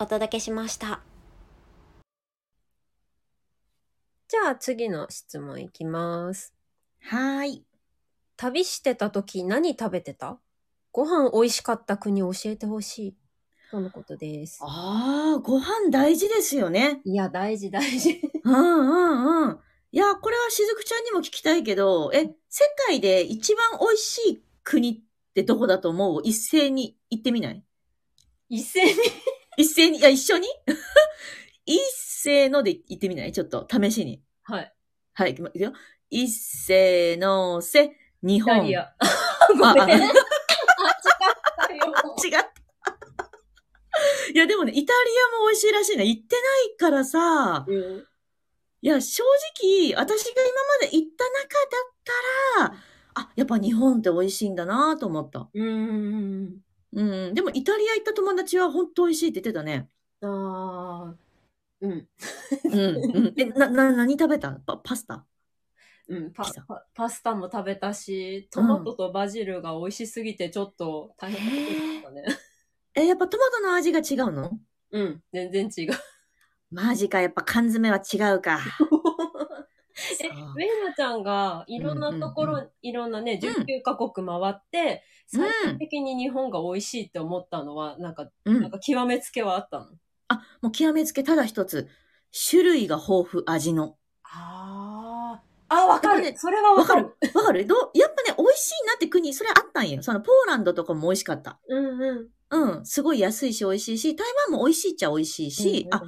[0.04, 1.00] お届けしました
[4.28, 6.54] じゃあ次の質問いきます。
[7.04, 7.66] はーい。
[8.36, 10.40] 旅してた時何食べてた？
[10.92, 13.16] ご飯美味しかった国教えてほしい。
[13.72, 14.60] とのことです。
[14.62, 17.00] ああ、ご飯大事ですよね。
[17.06, 18.20] いや、大事大事。
[18.44, 19.60] うんうんうん。
[19.94, 26.22] いや、これはしずくちゃんにも聞きたいけど、え、世界で一番美味しい国ってどこだと思う？
[26.26, 27.64] 一斉に言ってみない？
[28.50, 28.92] 一斉に。
[29.58, 30.48] 一斉に、いや、一緒に？
[31.66, 33.32] 一斉ので言ってみない？
[33.32, 34.22] ちょっと、試しに。
[34.44, 34.74] はい。
[35.14, 35.74] はい、いきますよ。
[36.10, 38.66] 一斉のせ、日イタ本。
[38.68, 38.82] リア。
[38.82, 39.08] あ
[39.50, 40.02] ごめん。
[40.02, 40.10] あ違っ
[41.68, 41.94] たよ。
[42.24, 42.54] 違った。
[44.34, 46.04] いや、でもね、イタリアも美味しいらしいな。
[46.04, 46.42] 行ってな
[46.74, 48.08] いからさ、うん
[48.82, 49.24] いや、正
[49.62, 52.84] 直、私が今まで行った中だったら、
[53.16, 55.48] あ、やっぱ日本って美味しいんだなと思った。
[55.54, 56.60] うん
[56.94, 57.34] うんうん。
[57.34, 59.90] でも、イタリア行った友達は本当美味しいって言ってたね。
[60.22, 60.30] うん。
[60.30, 61.16] ああ。
[61.82, 61.92] うん。
[61.92, 63.16] うん。
[63.16, 63.34] うん。
[63.38, 64.52] え、な、な、何食べた？
[64.52, 65.26] パパスタ？
[66.10, 72.26] うん、パパパスタも食べたし、トマトとバジルが美味しすぎてちょっと大変だったね。
[72.96, 74.60] え、やっぱトマトの味が違うの？
[74.92, 75.94] うん、全然違う。
[76.72, 78.60] マジか、やっぱ缶詰は違うか。
[80.22, 88.62] えそう、メイナちゃんがいろんなところ、うんいろんなね、19カ国回って、最終的に日本が美味しいって思ったのは、なんか、うん。
[88.62, 89.88] なんか極めつけはあったの？
[90.28, 91.88] あ、もう極めつけただ一つ。
[92.50, 93.98] 種類が豊富、味の。
[94.24, 95.76] ああ。
[95.76, 96.34] あ、わかる。
[96.38, 97.32] それはわかるわかる。
[97.34, 100.04] わかるどうやっぱね、美味しいなって国、それあったんよ。
[100.04, 101.60] そのポーランドとかも美味しかった。
[101.68, 102.28] うんうん。
[102.52, 102.86] うん。
[102.86, 106.06] すごい安いし美味しいし、台湾も美味しいっちゃ美味しいし、あ、香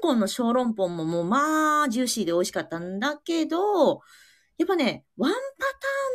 [0.00, 4.00] 港の小籠包ももうまあ、ジューシーで美味しかったんだけど、
[4.56, 5.38] やっぱね、ワンパ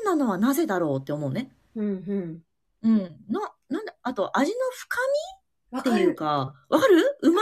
[0.03, 1.51] ターンなのはなぜだろうって思うね。
[1.81, 2.43] うん
[2.83, 2.89] うん。
[2.89, 2.99] うん。
[3.29, 4.97] な、なんだ、あと味の深
[5.71, 5.79] み？
[5.79, 7.17] っていうわかわかる？
[7.21, 7.41] 旨味？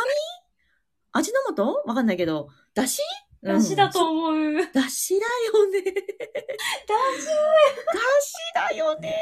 [1.13, 1.83] 味の素？
[1.85, 3.01] わかんないけど、だし
[3.43, 4.53] だしだと思思う。
[4.55, 4.71] う。
[4.73, 5.25] だしだ
[5.57, 5.81] よね。
[5.83, 7.25] だし
[7.93, 9.15] だしだよね。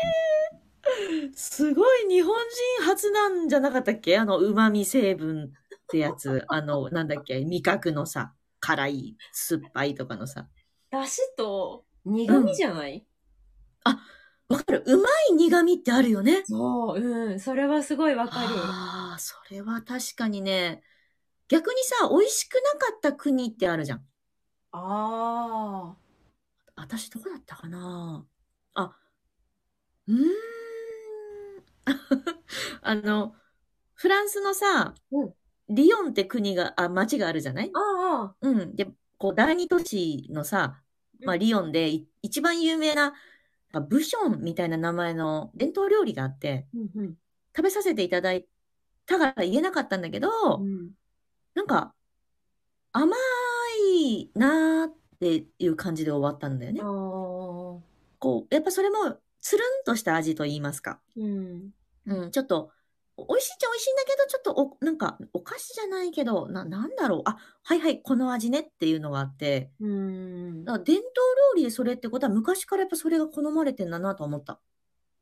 [1.35, 2.35] すごい日本
[2.79, 4.17] 人初なんじゃなかったっけ？
[4.17, 5.49] あの、旨味成分っ
[5.87, 6.43] てやつ。
[6.49, 7.43] あの、なんだっけ？
[7.43, 10.47] 味覚のさ、辛い、酸っぱいとかのさ。
[10.89, 13.05] だしと苦味じゃない、
[14.53, 16.43] わかるうまい苦味ってあるよね。
[16.45, 17.39] そう、うん。
[17.39, 18.55] それはすごいわかる。
[18.55, 20.81] ああ、それは確かにね。
[21.49, 24.05] 逆にさ、美味しくなかった国ってあるじゃん。
[24.71, 25.95] あ
[26.75, 28.25] 私どこだったかな
[28.75, 28.95] あ、
[30.07, 30.27] うーん。
[32.81, 33.35] あの、
[33.95, 35.33] フランスのさ、うん
[35.69, 37.71] リヨンって国が、あ、町があるじゃない？
[37.73, 37.79] あ。
[37.79, 38.35] ああ。
[38.41, 38.75] うん。
[38.75, 38.87] で、
[39.17, 40.81] こう、第二都市のさ、
[41.25, 43.13] まあ、リヨンでい一番有名な、あ
[43.81, 47.15] ブションみたいな名前の伝統料理があって、うんうん。
[47.55, 48.45] 食べさせていただい
[49.05, 50.91] たから言えなかったんだけど、うん
[51.55, 51.93] なんか、
[52.91, 53.15] 甘
[53.95, 56.81] いなーっていう感じで終わったんだよね。
[56.81, 60.99] こう、やっぱそれも、つるんとした味と言いますか。
[61.15, 61.69] うん。
[62.07, 62.69] うん、ちょっと、お
[63.17, 67.21] 美味しいっちゃ美味しいんだけど、ちょっとお、なんか、お菓子じゃないけど、な、なんだろう。
[67.25, 70.65] あ、はいはい、この味ねっていうのがあって、うん。
[70.65, 71.05] だから伝統
[71.53, 74.59] 料理でそれってことは、昔からやっぱそれが好まれてんだなと思った。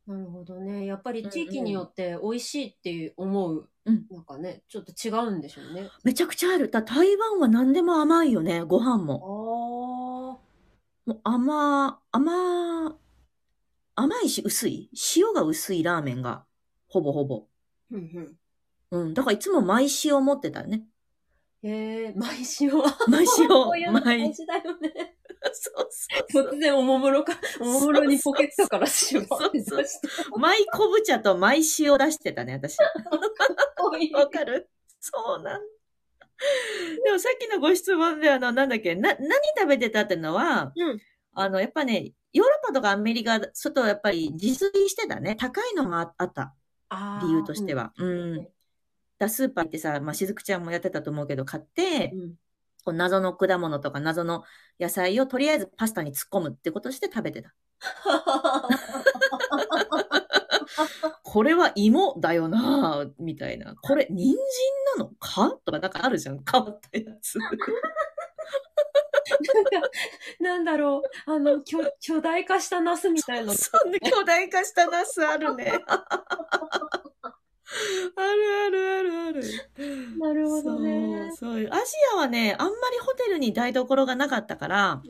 [0.07, 0.85] なるほどね。
[0.85, 5.89] やっぱり地域によって美味しいっていう思う、うんなんかね、ちょっと違うんでしょうね。
[6.03, 6.69] めちゃくちゃある。
[6.69, 10.37] だ台湾は何でも甘いよね、ご飯あも。
[10.37, 10.51] あ。
[11.05, 12.97] もう甘、甘、
[13.95, 14.89] 甘いし薄い。
[15.15, 16.45] 塩が薄いラーメンが、
[16.87, 17.50] ほぼほぼ。
[17.91, 18.37] うん
[18.91, 19.01] うん。
[19.03, 19.13] うん。
[19.13, 20.83] だからいつも毎塩持ってたよね。
[21.63, 22.97] へえ、毎塩は。
[23.07, 25.15] 毎塩 こういうの毎大事だよね。
[25.53, 26.53] そうそうそう。
[26.53, 30.07] 突然おもむろか、おもむろにポケットから塩そうそうって出して。
[30.37, 32.77] マイ昆布茶とマイ塩出してたね、私。
[34.13, 34.69] わかる？
[34.99, 35.61] そうなん
[37.03, 40.99] でもさっきのご質問で、あの、なんだっけ、な、何食べてたってのは、うん
[41.33, 45.35] あの、やっぱね、ヨーロッパとかアメリカ、外やっぱり自炊してたね。
[45.35, 46.53] 高いのもああった。
[47.23, 47.93] 理由としては。
[47.97, 48.47] うん。
[49.17, 52.33] だスーパー行ってさ、まあ、しずくちゃんもやってたと思うけど、買って、うん
[52.83, 54.43] こう謎の果物とか謎の
[54.79, 57.53] 野菜をとりあえずパスタに突っ込むってことして食べてた。
[61.21, 63.75] これは芋だよなぁみたいな。
[63.75, 65.11] これ、人参なの？
[65.19, 66.39] かとかなんかあるじゃん。
[66.43, 67.37] 変わったやつ。
[70.39, 73.53] なんだろう、あの、巨巨大化したナスみたいな。
[73.53, 75.71] そんな巨大化したナスあるね。
[78.15, 79.41] あるあるあるある。
[80.19, 81.31] なるほどね。
[81.35, 81.67] そう、そう。
[81.71, 85.01] アジアはね、あんまりホテルに台所がなかったから、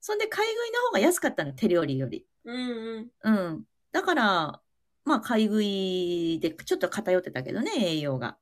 [0.00, 2.26] そんで買い食いの方が安かったの、手料理より。
[2.44, 3.10] うんうん。
[3.22, 3.64] うん。
[3.92, 4.60] だから、
[5.04, 8.36] まあ、買い食いでちょっと偏ってたけどね、栄養が。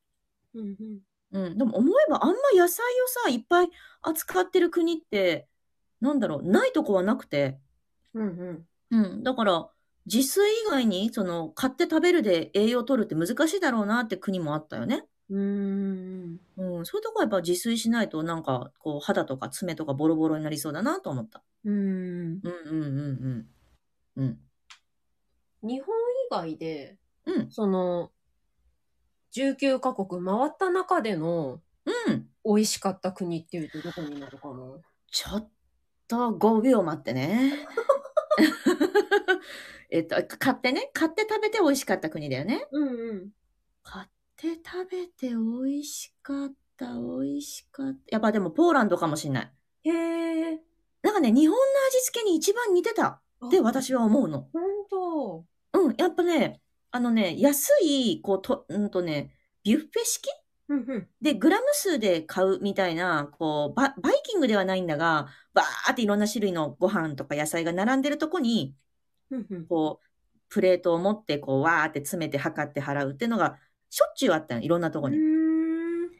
[0.54, 1.00] うんうん。
[1.32, 1.58] うん。
[1.58, 3.70] でも思えばあんま野菜をさ、いっぱい
[4.02, 5.48] 扱ってる国って、
[6.00, 7.58] なんだろう、ないとこはなくて。
[8.14, 8.28] うん
[8.90, 8.98] うん。
[9.02, 9.22] うん。
[9.22, 9.70] だから、
[10.06, 15.06] 自炊以外に、その、買って食べるで栄養取るって難しいだろうなって国もあったよね。
[15.28, 16.40] うーん。
[16.56, 16.86] うん。
[16.86, 21.42] そういうとこはやっぱ自炊しないと、なんか、こう、肌とか爪とかボロボロになりそうだなと思った。
[21.64, 21.76] うーん。
[21.76, 23.48] うんうんうん
[24.16, 24.24] うん。
[24.24, 24.40] うん。
[25.62, 27.50] 日本以外で、うん。
[27.50, 28.10] その、
[29.34, 32.28] 19カ国回った中でのうん。
[32.44, 34.54] 美味しかった国っていうとどこになるかな？
[35.10, 35.50] ちょっ
[36.08, 37.66] と5秒待ってね。
[39.90, 40.90] えっと、買ってね。
[40.92, 42.66] 買って食べて美味しかった国だよね。
[42.70, 43.30] うんうん。
[43.82, 45.36] 買って食べて美
[45.78, 47.98] 味しかった、美味しかった。
[48.08, 49.52] やっぱでもポーランドかもしんない。
[49.84, 50.60] へえ。
[51.02, 54.48] なんかね、日本の味付けに一番似てたって私は思うの。
[54.52, 55.44] ほんと。
[55.72, 56.60] うん、やっぱね、
[56.92, 60.28] あのね、安い、こう、と、うんとね、ビュッフェ式？
[60.68, 61.08] うんうん。
[61.20, 68.74] で、グラム数で買うみたいな、こう、バ、バイキングではないんだが、バーっていろんな種類のご飯とか野菜が並んでるとこに、
[69.30, 69.66] うんうん。
[69.66, 70.06] こう、
[70.48, 75.16] プレートを持って、こう、わーって詰めて測って払うっていうのが、しょっちゅうあったの、いろんなとこに。
[75.16, 76.10] うーん。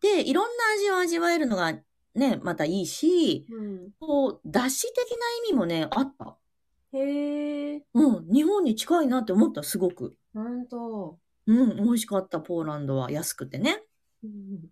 [0.00, 1.72] で、いろんな味を味わえるのが、
[2.14, 3.90] ね、またいいし、うん。
[3.98, 5.16] こう、出汁的な
[5.48, 6.36] 意味もね、あった。
[6.92, 7.82] へえ。
[7.94, 10.16] うん、日本に近いなって思った、すごく。
[10.34, 11.18] ほんと。
[11.46, 13.10] うん、美味しかった、ポーランドは。
[13.10, 13.82] 安くてね。
[14.22, 14.70] うん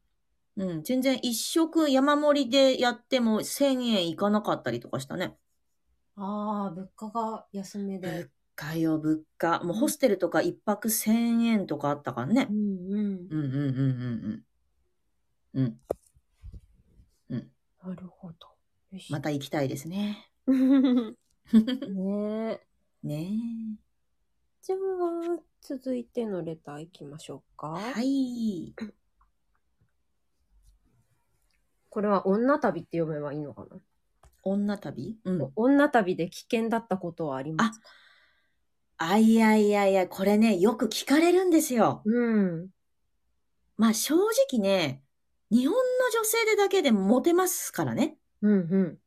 [0.57, 5.37] うん、全然一食山盛りでやっても1000円いかなかったりとかしたね。
[6.17, 8.09] ああ、物価が安めで。
[8.09, 9.61] 物価よ、物価。
[9.61, 12.53] もうホステルとか一泊1000円とかあったからねう。
[12.53, 13.27] んうん。
[13.31, 13.79] うんうんうん
[15.55, 15.63] うんうん。
[15.63, 15.81] うん。
[17.85, 18.49] なるほど。
[19.11, 20.29] また行きたいですね。
[20.47, 21.15] ね
[22.53, 22.61] え。
[23.03, 23.79] ね
[24.69, 24.79] じゃあ、
[25.63, 27.81] 続いてのレター行きましょうか。
[27.89, 27.93] え。
[27.95, 28.75] はい。
[31.89, 33.79] これは女旅って読めばいいのかな、
[34.43, 35.17] 女旅？
[35.25, 35.53] うん。
[35.57, 37.87] 女旅で危険だったことはありますか？
[38.99, 42.03] あいやいやいや、これね、よく聞かれるんですよ。
[42.05, 42.69] うん。
[43.79, 44.17] まあ正
[44.51, 45.03] 直ね、
[45.51, 45.81] 日本の
[46.13, 48.19] 女性でだけでモテますからね。
[48.43, 48.99] うんうん。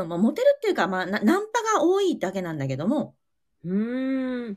[0.00, 3.14] うん、まあモテるっていうか、まあなナンパが多いだけなんだけども、
[3.62, 4.56] うーん。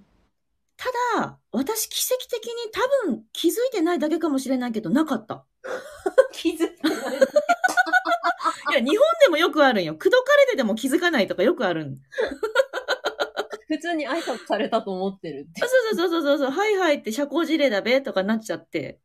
[0.77, 5.45] ただ、私奇跡的に多分気づいてないだけかもしれないけど、なかった。
[6.33, 6.95] 気づいてない。
[8.71, 9.95] いや、日本でもよくあるんよ。
[9.95, 11.97] 口説かれてても気づかないとかよくあるん。
[13.67, 15.61] 普通に挨拶されたと思ってるって。
[15.61, 18.99] そうそうそうそうそう、はいはいって社交辞令だべとかなっちゃって。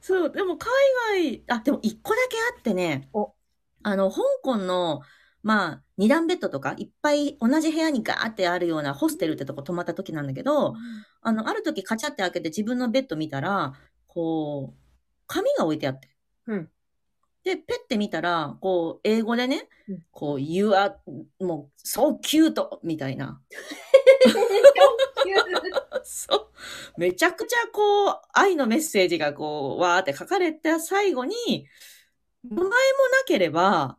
[0.00, 0.70] そう、でも海
[1.12, 3.34] 外、あ、でも一個だけあってねお、
[3.82, 5.02] あの、香港の、
[5.46, 10.74] まあ、二段ベッドとか、いっぱい同じ部屋にガーってあるようなホステルってとこ泊まった時なんだけど、
[11.22, 13.74] あの、ある時カチャって開けて自分のベッド見たら、
[14.08, 14.80] こう、
[15.28, 16.08] 紙が置いてあって。
[16.48, 16.68] うん
[17.44, 20.94] で、ペッて見たら、こう、英語でね、うんこう、you are,
[21.38, 22.80] もう、so cute!
[22.82, 23.40] みたいな。
[26.02, 26.50] そ
[26.96, 27.00] う。
[27.00, 31.68] めちゃくちゃこう、愛のメッセージがこう、わーって書かれた最後に、
[32.42, 32.72] 名前もな
[33.26, 33.96] ければ、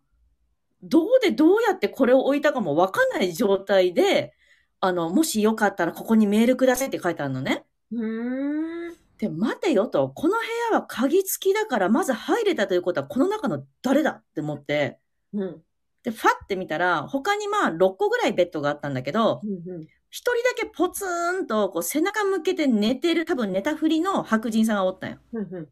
[0.88, 4.34] どうでどうやってこれを置いたかもわかんない状態で、
[4.80, 7.66] あの、もしよかったらここにメールくださいって書いてあるのね。
[7.92, 8.96] うーん。
[9.18, 10.40] で、待てよと、この部
[10.72, 15.00] 屋は鍵付きだから、まず入れたということは、この中の誰だって思って、
[15.34, 15.64] うん。
[16.04, 19.88] で、ファって見たら、他にまあ6個ぐらいベッドがあったんだけど、うんうん。
[20.10, 25.18] 一人だけポツンとこう背中向けて寝てる、多分寝たふりの白人さんがおったんよ。
[25.34, 25.70] うんうん。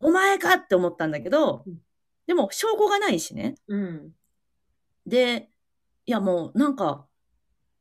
[0.00, 1.80] お前かって思ったんだけどうん、
[2.26, 3.54] でも証拠がないしね。
[3.68, 4.12] うん。
[5.06, 5.48] で、
[6.06, 7.06] いやもうなんか、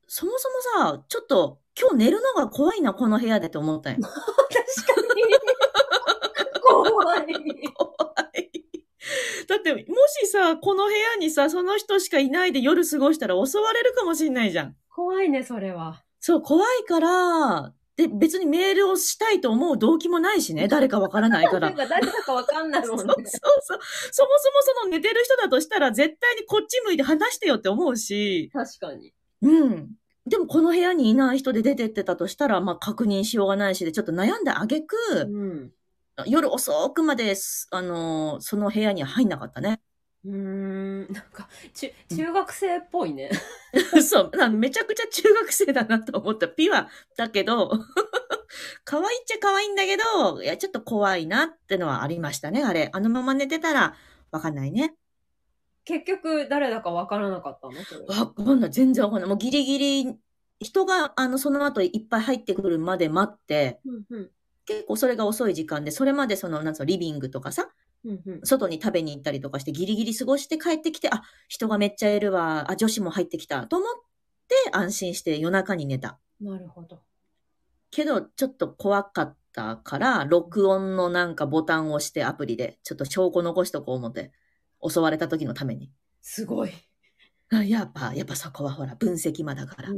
[0.08, 0.50] そもそ
[0.80, 4.00] もさ、ちょっと今日寝るのが怖いな、この部屋でって思ったんよ。
[4.08, 5.24] 確かに。
[6.62, 7.26] 怖い。
[7.74, 7.96] 怖
[8.34, 8.52] い。
[9.48, 14.76] だって、もしさ、この部屋にさ、その人しかいないで夜過ごしたら襲われるかもしんないじゃん。
[14.90, 16.04] 怖いね、それは。
[16.20, 21.76] そう、怖いから、で、別にメールをしたいと思う動機もないしね、誰かわからないかならん。
[21.76, 23.04] か誰だかわかんないもんね。
[23.06, 23.80] そうそう。
[24.12, 29.14] そもそもその寝てる人だとしたら、絶対にこっち向いて話してよって思うし、確かに。
[29.42, 29.90] うん。
[30.26, 35.72] でもこの部屋にいない人で出てってたとしたら、まあ確認しようがないしで、ちょっと悩んだ挙句、うん。
[36.28, 39.82] 夜遅くまで、すあのーその部屋には入んなかったね。
[40.26, 41.12] うーん。
[41.12, 43.32] なんか、ち中学生っぽいね。
[44.08, 44.38] そう。
[44.38, 46.48] なめちゃくちゃ中学生だなと思った。
[46.48, 47.72] ピュアだけど、
[48.86, 52.90] 可愛いっちゃ可愛いんだけど、いや、ちょっと怖いなってのはありましたね、あれ。
[52.94, 53.96] あのまま寝てたら、
[54.32, 54.96] わかんないね。
[55.86, 57.74] 結局、誰だかわからなかったの？
[58.20, 58.72] わかんない。
[58.72, 59.30] 全然わかんない。
[59.30, 60.16] もうギリギリ、
[60.60, 64.32] 人が、あの、その後いっぱい入ってくるまで待って、うんうん。
[64.66, 67.70] 結構それが遅い時間で、それまでその、なんつうの、リビングとかさ、
[68.06, 68.42] うんうん。
[68.44, 73.90] 外に食べに行ったりとかして、ギリギリ過ごして帰ってきて、あ、人がめっちゃいるわ、あ、女子も入ってきた、と思っ
[74.48, 76.20] て安心して夜中に寝た。
[76.40, 77.02] なるほど。
[77.92, 84.32] けど、ちょっと怖かったから、録音のなんかボタンを押してアプリで、ちょっと証拠残しとこう思って、
[84.88, 85.92] 襲われた時のために。
[86.22, 86.72] すごい。
[87.54, 89.90] あやっぱ、やっぱそこはほら、分析間だから。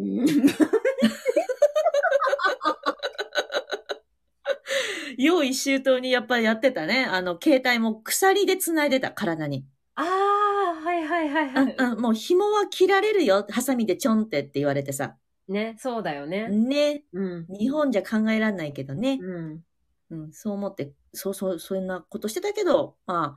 [5.24, 7.06] 用意周到にやっぱりやってたね。
[7.06, 9.66] あの、携帯も鎖で繋いでた、体に。
[9.96, 11.76] ああ、はいはいはいはい。
[11.78, 15.18] うんうん、もう紐は切られるよ、ハサミでちょんってって言われてさ。
[15.48, 16.48] ね、そうだよね。
[16.50, 17.04] ね。
[17.14, 17.48] うん。
[17.48, 19.20] 日本じゃ考えられないけどね。
[19.22, 19.64] うん。
[20.10, 23.36] うん、そう思って、そうそう、そんなことしてたけど、ま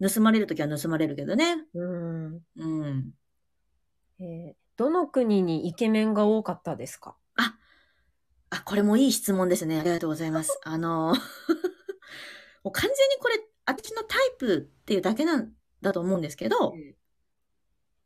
[0.00, 1.64] あ、盗まれるときは盗まれるけどね。
[1.74, 2.40] うん。
[2.56, 3.12] うん。
[4.20, 7.16] えーどの国にイケメンが多かったですか？
[8.50, 9.78] あ、これもいい質問ですね。
[9.80, 10.58] ありがとうございます。
[10.64, 11.14] あの、
[12.64, 16.74] もう完全にこれ、私のタイプっていうだけなんだと思うんですけど、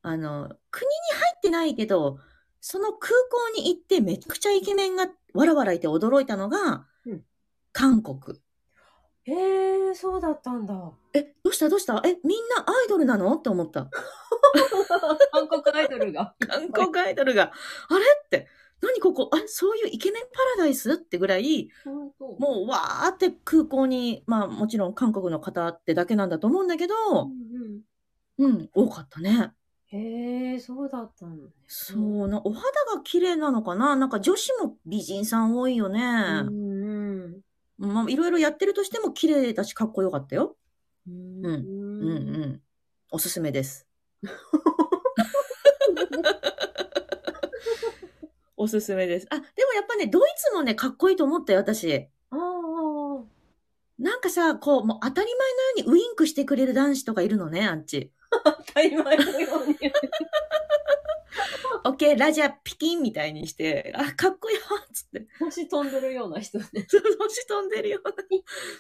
[0.02, 2.18] あの、国に入ってないけど、
[2.60, 7.24] その空港に行ってめちゃくちゃイケメンがわらわらいて驚いたのが、うん
[7.72, 8.38] 韓国。
[9.24, 10.92] へえ、そうだったんだ。
[11.14, 11.68] え、どうした？
[11.68, 12.02] どうした？
[12.04, 13.34] え、みんなアイドルなの？
[13.34, 13.88] って思った。
[15.32, 16.34] 韓国アイドルが。
[16.46, 17.52] 韓国アイドルが、
[17.88, 18.04] あれ？
[18.24, 18.48] って、
[18.82, 19.30] 何ここ？
[19.32, 20.28] あ、そういうイケメンパ
[20.58, 20.94] ラダイス？
[20.94, 21.70] ってぐらい、
[22.38, 29.52] もうわーって空港に、まあもちろん韓国の方ってだけなんだと思うんだけど、うんうん、多かったね。
[29.92, 31.42] うん、へえ、そうだったのね。
[31.68, 32.62] そうな、お肌
[32.94, 33.94] が綺麗なのかな？
[33.94, 36.00] なんか女子も美人さん多いよね。
[36.00, 36.82] うん
[37.22, 37.40] うん
[37.78, 40.56] まあいろいろやってるとしても綺麗だしかっこよかったよ。
[41.08, 41.44] うん。
[41.44, 42.60] うんうんうん。
[43.10, 43.88] おすすめです。
[48.62, 49.26] おすすめです。
[49.30, 52.08] あ、でもやっぱね、ドイツもね、かっこいいと思ったよ、私。
[52.30, 53.24] ああ、
[53.98, 58.12] なんかさ、こう、もう当たり前のようにウインクしてくれる男子とかいるのね、あっち。
[58.44, 59.76] 当たり前のように。
[61.84, 65.26] オッケー、ラジャピキンみたいにして、あ、かっこいいわ、つって。
[65.40, 66.64] 星飛んでるような人ね。
[67.18, 68.14] 星飛んでるような。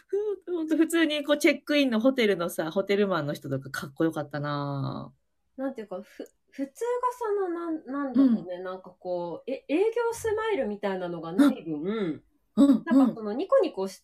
[0.06, 5.12] ふほんと普通にこうチェックインのホテルのさ、ホテルマンの人とかかっこよかったな
[5.56, 6.72] なんていうか、ふ、普通が
[7.18, 12.22] その、なん、なんだろうね、なんかこう、え、営業スマイルみたいなのがない分、うん、
[12.56, 13.14] うなんかん。
[13.14, 14.02] そのニコニコし、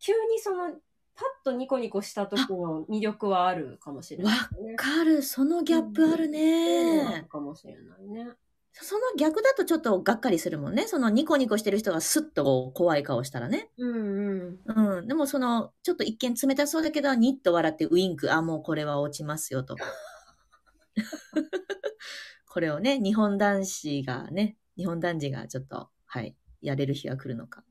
[0.00, 0.72] 急にその、
[1.16, 4.34] パッとニコニコした時の魅力はあるかもしれない
[4.64, 4.72] ね。
[4.72, 7.26] わかる、そのギャップあるね。
[7.28, 8.32] かもしれないね。
[8.72, 10.88] その逆だとちょっとがっかりするもんね。
[10.88, 13.70] そのニコニコしてる人がスッと怖い顔したらね。
[13.78, 14.96] うんうん。
[14.98, 15.06] うん。
[15.06, 19.76] でもその、ちょっと一見冷たそうだけど、ニッと笑ってウインク、あ、もうこれは落ちますよと。
[22.48, 27.64] これをね、日本男子がね、日本男児がちょっと、はい、やれる日が来るのか。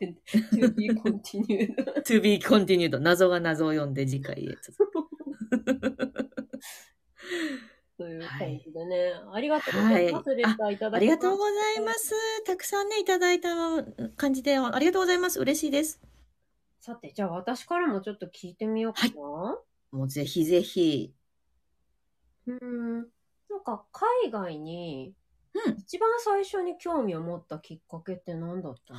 [0.00, 1.74] to be continued.
[2.04, 2.98] to be continued.
[2.98, 4.56] 謎が謎を読んで次回へ。
[7.98, 10.30] という感じでね、ありがとうございます。
[10.30, 10.34] あ
[10.98, 12.12] りがとうございます。
[12.44, 13.48] たくさんね、いただいた
[14.16, 15.40] 感じで、ありがとうございます。
[15.40, 16.00] 嬉しいです。
[16.80, 19.58] さて、じゃあ私からもちょっと聞いてみようかな。
[19.92, 21.14] もうぜひぜひ。
[22.46, 23.08] うーん。
[23.50, 25.14] なんか、海外に、
[25.54, 28.92] うん一番最初に興味を持ったきっかけって何だった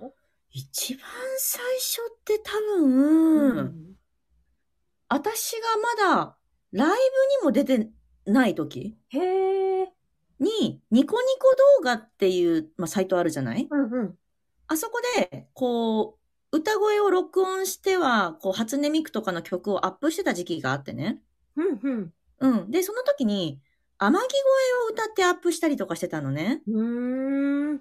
[0.00, 0.12] の？
[0.50, 1.02] 一番
[1.38, 3.96] 最初って多分、うん
[5.08, 6.36] 私がまだ
[6.72, 6.98] ライブに
[7.44, 7.90] も出て
[8.26, 9.92] ない時へえ。
[10.40, 13.68] に、ニコニコ動画っていう、まあ、サイトあるじゃない？
[13.70, 14.18] うんうん。
[14.66, 16.18] あそこで、こ
[16.52, 21.20] う、歌声を録音しては、こう、初音ミクとかの曲をアップしてた時期があってね。
[21.54, 22.12] うんうん。
[22.40, 22.70] うん。
[22.72, 23.60] で、その時に、
[24.06, 26.62] 天城声を歌ってアップしたりとかしてたのね。
[26.66, 27.70] うーん。
[27.70, 27.80] うん。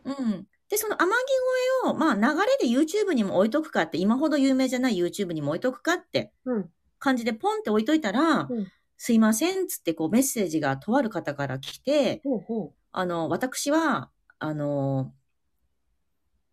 [0.69, 1.13] で、その天
[1.83, 6.69] 城声を、まあ、流れで YouTube にも置いとくかって、今ほど有名じゃない YouTube にも置いとくかってうん。
[6.99, 8.67] 感じでポンって置いといたら、うん
[9.05, 14.09] すいません、つってこうメッセージがとある方から来て、ほうほあの、私は、
[14.39, 15.11] あの、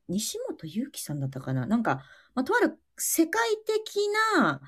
[0.08, 2.02] 西本祐樹さんだったかななんか、
[2.34, 3.98] まあ、とある世界的
[4.36, 4.60] な、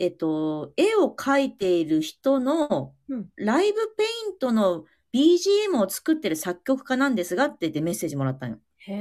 [0.00, 8.56] えっと、絵を描いている人のうん、ライブペイントの BGM を作ってる作曲家なんですがって言ってメッセージもらったんよ。
[8.56, 8.60] う。
[8.78, 8.94] へ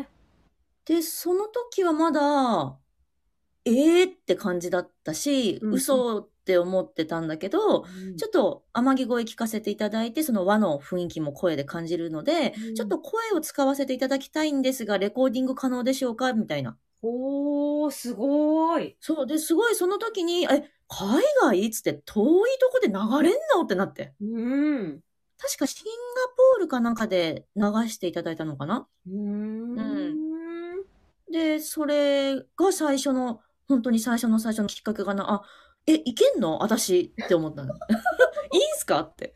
[0.00, 0.08] え。
[0.84, 2.78] で、その時はまだ、
[3.64, 7.84] ええー、って感じだったし、うん嘘って思ってたんだけど、
[8.16, 16.32] ちょっと天城声聞かせていただいて、その和の雰囲気も声で感じるので、うんちょっと声を使わせていただきたいんですが、レコーディング可能でしょうか？
[16.32, 16.76] みたいな。
[17.02, 18.96] おー、すごーい。
[19.00, 19.26] そう。
[19.26, 22.92] で、すごいその時に、え、海外つって遠いとこで流
[23.28, 23.62] れんの？
[23.64, 24.14] ってなって。
[24.20, 25.00] うん。
[25.38, 25.92] 確かシンガ
[26.54, 28.86] ポールかなんかで流していただいたのかな？
[29.06, 30.16] うーん。
[31.30, 35.32] で、それが最初の、本当に最初の最初のきっかけかな。
[35.32, 35.42] あ、
[35.86, 36.58] え、いけんの？
[36.58, 37.74] 私って思ったの。
[38.52, 39.00] いいんすか？
[39.00, 39.34] って。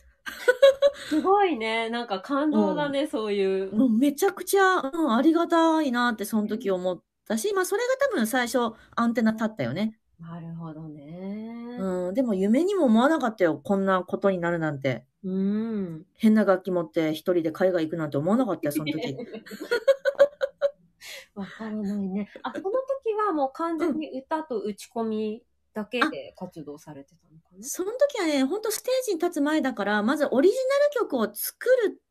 [1.08, 1.88] すごいね。
[1.88, 3.72] なんか感動だね、そういう。
[3.74, 8.58] もうめちゃくちゃ、うん、ありがたいなってその時思ったし、まあそれが多分最初
[8.94, 9.98] アンテナ立ったよね。
[10.18, 11.76] なるほどね。
[11.78, 13.60] うん、でも夢にも思わなかったよ。
[13.62, 15.04] こんなことになるなんて。
[15.22, 16.06] うん。
[16.14, 19.16] 変な楽器持って一人で海外行くなんて思わなかったよ、その時。
[21.34, 22.30] わからないね。
[22.42, 25.42] あ、その時はもう完全に歌と打ち込み
[25.74, 27.62] だけで活動されてたのかな？
[27.62, 30.62] その時はね、ほんとステージに立つ前だから、まずオリジナ
[31.02, 32.05] ル曲を作るって、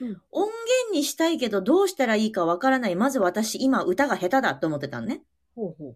[0.00, 2.96] うん音源にしたいけどどうしたらいいかわからない。
[2.96, 5.22] まず私今歌が下手だって思ってたのね。
[5.54, 5.94] ほうほ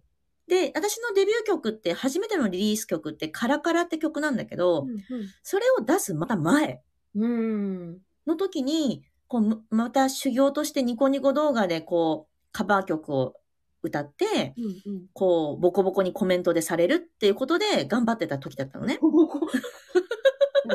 [0.48, 4.86] で、私のデビュー曲って、初めてのリリース曲ってカラカラって曲なんだけど、う。
[5.42, 6.82] それを出すまた前
[7.16, 7.98] うん。
[8.26, 13.34] の時に、こう、むまた修行としてニコニコ動画でこう、カバー曲を
[13.82, 14.92] 歌って、うん。
[14.92, 15.06] うん。
[15.12, 18.98] こう、ボコボコにコメントでされるっていうことで頑張ってた時だったのね。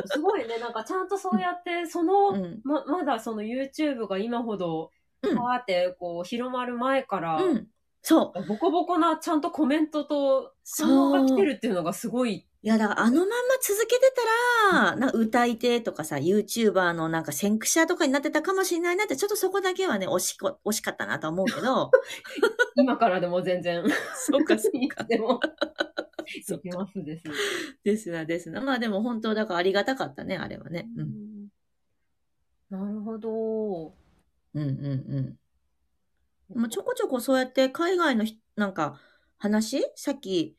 [0.06, 0.58] すごいね。
[0.58, 2.60] なんかちゃんとそうやって、その、うん。
[2.64, 4.92] ま、まだその YouTube が今ほど、うん
[5.36, 7.68] パーってこう広まる前から、うん。
[8.02, 8.46] そう。
[8.48, 12.48] ボコボコなちゃんとコメントとそ応が来てるっていうのがすごい。
[12.64, 14.12] いや、だからあのまんま続けて
[14.70, 21.90] たら、なんか歌い手とかさ、YouTuber のなんか先駆者とかになってたかもしれないなって、ちょっとそこだけはね、惜しこ、惜しかったなと思うけど、
[22.76, 23.84] 今からでも全然。
[24.14, 25.08] そうか、そういかつ。
[25.08, 25.40] でも。
[26.44, 27.24] そういけますです。
[27.84, 28.60] ですな、ですな。
[28.60, 30.88] まあでも本当、だからありがたかったね、あれはね。
[30.96, 31.48] うん。
[32.70, 33.94] なるほど。
[34.54, 35.38] うんうん
[36.50, 36.60] うん。
[36.60, 39.00] もうちょこちょこそうやって海外のひなんか
[39.38, 39.82] 話？
[39.96, 40.56] さっき、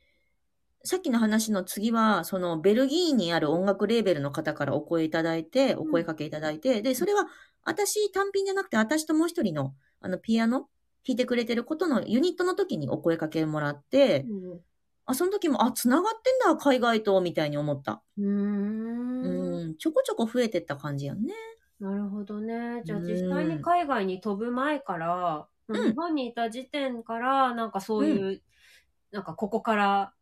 [0.84, 7.28] さっきの話の次は、そのベルギーにある音楽レーベルの方からお声いただいて、お声かけいただいて、で、それは
[7.64, 10.70] 私単品じゃなくて、私ともう一人の、あの、ピアノ
[11.06, 14.62] 弾いてくれてることのユニットの時にお声かけもらって、うん
[15.06, 18.02] あ、その時も、あ、繋がってんだ、海外と、みたいに思った。
[18.18, 19.66] うーん。
[19.66, 21.34] うん、ちょこちょこ増えてった感じやんね。
[21.80, 22.82] なるほどね。
[22.86, 28.42] じゃあうん実際に海外に飛ぶ前から、うん日本にいた時点から、なんかそういう、
[29.12, 30.14] なんかここから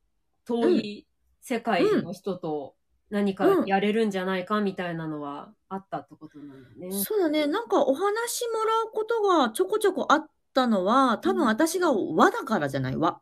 [0.45, 1.07] 遠い
[1.41, 2.75] 世界の人と
[3.09, 6.91] 何かやれるんじゃないかみたいなのはあったってことなんだね。
[6.91, 7.47] そうだね。
[7.47, 12.95] なんかお話もらうことがちょこちょこあったのは、多分私が和だからじゃない？
[12.95, 13.19] 和。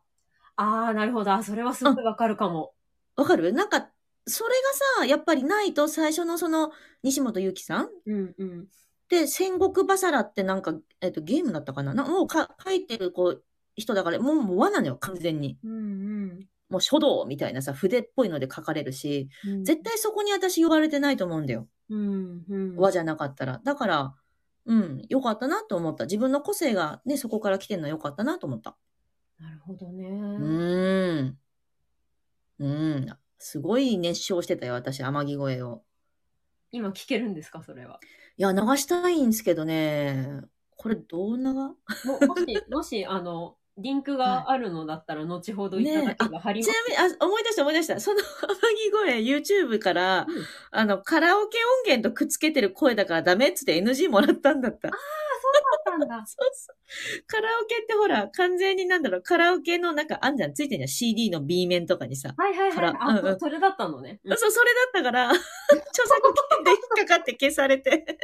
[0.56, 1.32] ああ、なるほど。
[1.32, 2.74] あそれはすごくわかるかも。
[3.16, 3.52] わかる？
[3.52, 3.88] なんか、
[4.26, 6.72] それがさ、やっぱりないと最初のその、
[7.02, 7.88] 西本ゆきさん？
[8.06, 8.66] うんうん。
[9.08, 11.94] で、戦国バサラってなんか、えっと、ゲームだったかな？
[11.94, 13.42] なもうか書いてるこう、
[13.76, 15.58] 人だから、もうもう和なのよ、完全に。
[15.64, 19.64] うんもう書道みたいなさ、筆っぽいので書かれるし、うん。
[19.64, 21.66] 絶対そこに私呼ばれてないと思うんだよ。
[21.88, 22.76] うんうん。
[22.76, 23.60] 和じゃなかったら。
[23.64, 24.14] だから、
[24.66, 26.04] うん、よかったなと思った。
[26.04, 28.76] 自分の個性がね、そこから来てるのはよかったなと思った。
[29.40, 30.06] なるほどうね。
[30.06, 31.38] ーん。
[32.58, 33.06] うん。
[33.38, 35.82] すごい熱唱してたよ、私、天城声を。
[36.72, 38.00] 今聞けるんですか、それは。
[38.36, 40.42] いや、流したいんですけどね。
[40.76, 41.74] これどう流も
[42.26, 46.70] もし、 もし、あの、リンクがあるのだったら、後ほどいただけば貼ります。
[46.70, 47.98] ちなみに、あ、思い出した思い出した。
[47.98, 54.90] その天城声、YouTube から、うんあの、カラオケ音源とくっつけてる声だからダメっつって NG もらったんだった。
[55.90, 56.26] だったんだ。
[56.26, 56.76] そうそう。
[57.26, 60.88] カラオケってほら、完全になんだろう、カラオケのなんかあんじゃん、ついてんじゃん。
[60.88, 62.34] CD の B 面とかにさ。
[62.36, 62.94] はいはいはい。
[62.98, 64.20] あ、うんうんそそれだったのね。
[64.24, 68.18] うんそう、それだったから、 著作権で引っかかって消されて。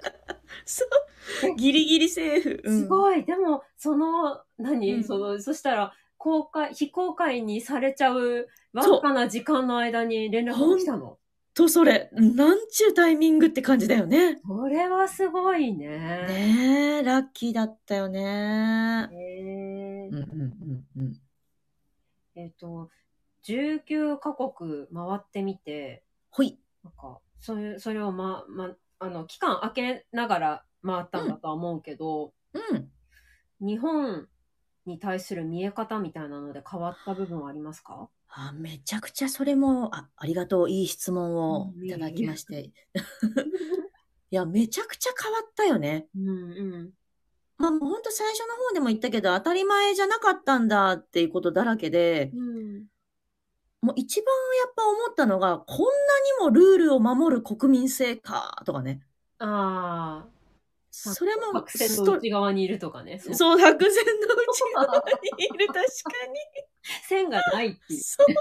[0.64, 1.54] そう。
[1.56, 2.62] ギリギリセーフ。
[2.64, 3.24] うんすごい。
[3.24, 11.16] でも、その、何、うんその、そしたら、公開、非公開にされちゃう、わずかな時間の間に連絡が来たの？
[11.60, 14.40] と、それ、なんちゅうタイミングって感じだよね。
[14.46, 15.88] それはすごいね。
[16.26, 19.08] ねえ、ラッキーだったよね。
[19.12, 21.20] へうんえうんうんうん。
[22.34, 22.88] えっ、と、
[23.44, 26.58] 19カ国回ってみて、ほい。
[26.82, 32.90] なんか、それ、それをま、ま、あの、期間空けながら回ったんだとは思うけど、うん。
[33.60, 34.28] 日本
[34.90, 38.08] に対する見え方みたいなので変わった部分はありますか？
[38.28, 40.70] あ、めちゃくちゃそれも、あ、ありがとう。
[40.70, 42.70] いい質問をうんいただきまして。
[44.32, 46.06] いや、めちゃくちゃ変わったよね。
[46.16, 46.90] うんうん。
[47.58, 52.84] まあ、もうほんと最初の方でも言ったけど、当たり前じゃなかったんだっていうことだらけで、うん。
[53.82, 54.26] もう一番
[54.64, 55.88] やっぱ思ったのが、こんなに
[56.44, 59.02] もルールを守る国民性か、とかね。
[59.38, 60.28] ああ、
[60.90, 63.18] それも白線の内側にいるとかね。
[63.20, 65.04] そう白線の内側
[65.38, 65.86] にいる、 確かに。
[67.08, 68.00] 線がないっていう。
[68.00, 68.36] そうそう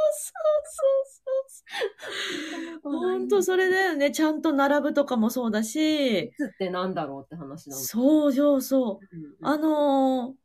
[0.66, 2.92] そうそう。
[2.92, 4.12] ほんとそれだよね。
[4.12, 7.84] ちゃんと並ぶとかもそうだし、つってなんだろうって話だもん。
[7.86, 9.16] そうそうそう。
[9.16, 10.36] うんうんあのー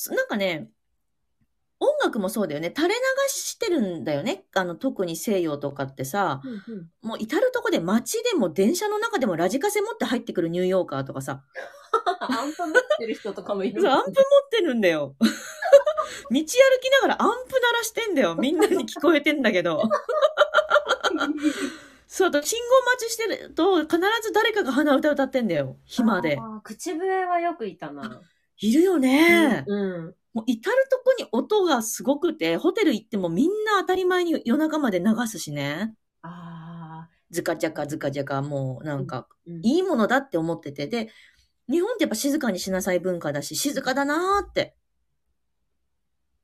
[0.00, 0.70] すなんかね、
[1.80, 2.72] 音楽もそうだよね。
[2.74, 4.44] 垂れ流してるんだよね。
[4.54, 11.42] あの、特に西洋とかってさ、うんうんもう至るとこで街でも電車の中でもラジカセ持って入ってくるニューヨーカーとかさ、
[12.20, 14.14] アンプ持ってる人とかもいるそうアンプ持っ
[14.50, 15.14] てるんだよ。
[15.20, 15.24] 道
[16.30, 18.34] 歩きながらアンプ鳴らしてんだよ。
[18.34, 19.82] みんなに聞こえてんだけど。
[22.06, 25.76] そう、あと信号待ちしてると、必ず誰かが鼻歌歌ってんだよ。
[25.84, 26.38] 暇で。
[26.38, 28.20] あー口笛はよくいたな。
[28.60, 29.64] いるよね。
[29.66, 30.14] うん。
[30.34, 35.94] もう至るとこに音がすごくて、ホテル行ってもみんな当たり前に夜中まで流すしね。
[36.22, 37.08] ああ。
[37.30, 40.86] ズカジャカズカジャカ、もうなんか、うんいいものだって思ってて。
[40.86, 41.08] で、
[41.68, 44.74] 日本ってやっぱ静かにしなさい文化だし、静かだなーって。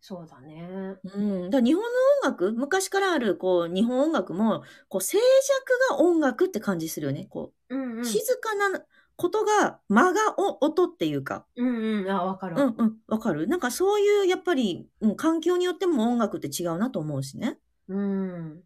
[0.01, 0.69] そうだね。
[1.03, 1.51] うん。
[1.51, 1.89] だから日本の
[2.29, 7.25] 音楽、昔からある、こう、日本音楽も、こう、静寂が音楽って感じするよね。
[7.31, 8.05] こう、うんうん。
[8.05, 8.85] 静かな
[9.17, 11.47] ことが、間がお音っていうか。
[11.57, 12.11] うんうん。
[12.11, 12.57] あ、わかる。
[12.57, 12.97] うんうん。
[13.07, 13.47] わかる？
[13.47, 17.59] なんかそういう、やっぱり、うん、環境によっても音楽って違うなと思うしね。
[17.89, 18.63] うん。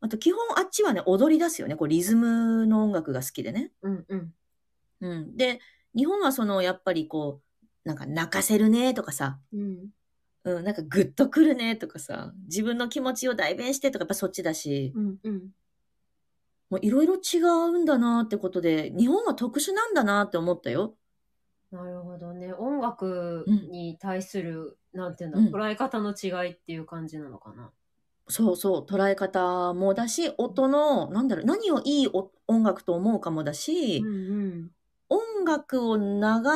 [0.00, 1.76] あと、基本あっちはね、踊り出すよね。
[1.76, 3.72] こう、リズムの音楽が好きでね。
[3.82, 4.34] うんうん。
[5.02, 5.36] うん。
[5.36, 5.60] で、
[5.94, 9.88] 日本はその、やっぱりこう、なんか泣かせるねとかさ、うん。
[10.44, 15.48] うん、なんかグッとくるねとかさ、自分の気持ちを代弁してとか、やっぱそっちだし、うんうん。
[16.70, 20.94] もういろいろ違うんだなってことで、日本は特殊なんだなって思ったよ。
[21.72, 22.52] なるほどね。
[22.52, 27.70] 音楽に対する、なんていうんだ、うん捉え方の違いっていう感じなのかな。
[28.28, 34.70] そうそう、捉え方もだし、音の、なんだろう、何をいいお音楽と思うかもだし、うん
[35.12, 36.04] 音楽を流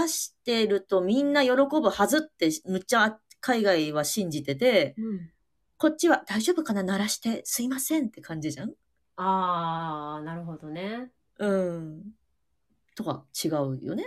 [0.07, 5.05] してるとみんな喜ぶはずって、むっちゃ海外は信じてて、うん。
[5.07, 5.31] うん。
[5.77, 8.73] こっちは大丈夫かな鳴らしてすいませんって感じじゃん
[9.17, 11.11] ああ、なるほどね。
[11.39, 12.03] うん。
[12.97, 14.05] とか違うよね。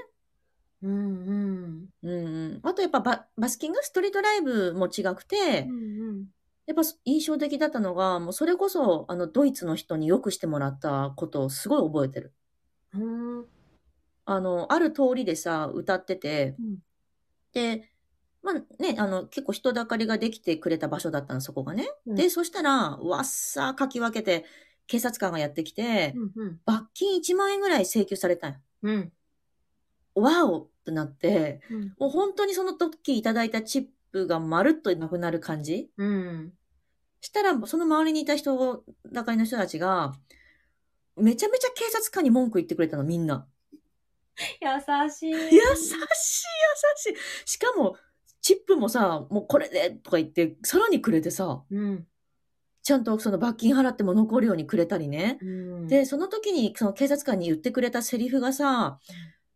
[0.82, 1.90] うんうん。
[2.04, 2.60] うんうん。
[2.64, 6.26] あとやっぱババスキングストリートライブも違くて、うん
[6.68, 12.34] やっぱ印象的だったのが、もうそれこそあのドイツの人によくしてもらったことをすごい覚えてる。
[12.94, 13.40] うん。
[13.40, 13.46] うん。
[14.26, 16.78] あの、ある通りでさ、歌ってて、うん
[17.54, 17.90] で、
[18.44, 18.54] まあ
[18.84, 21.90] ね、あの、結構人だかりができてくれた場所だったの、そこがね。
[22.06, 24.46] うんで、そしたら、わっさーかき分けて、
[24.88, 28.60] 警察官がやってきて、うん罰金1万円ぐらい請求されたんよ。
[28.84, 29.12] うん。
[30.16, 31.94] わおってなって、うん。
[32.00, 36.54] もう本当にその時いただいたチップがまるっとなくなる感じうん。
[37.22, 40.14] したら、その周りにいた人だかりの人たちが、
[41.16, 43.48] めちゃめちゃ警察官に文句言ってくれたの、みんな。
[44.62, 45.32] 優しい。
[45.32, 45.76] 優しい、優
[46.96, 47.50] しい。
[47.50, 47.98] しかも、
[48.42, 52.08] チップもさ、もうこれでとか言って、さらにくれてさ、うん。
[52.88, 55.40] ちゃんとその罰金払っても残るようにくれたりね。
[55.42, 55.88] うん。
[55.88, 58.98] で、その時にその警察官に言ってくれたセリフがさ、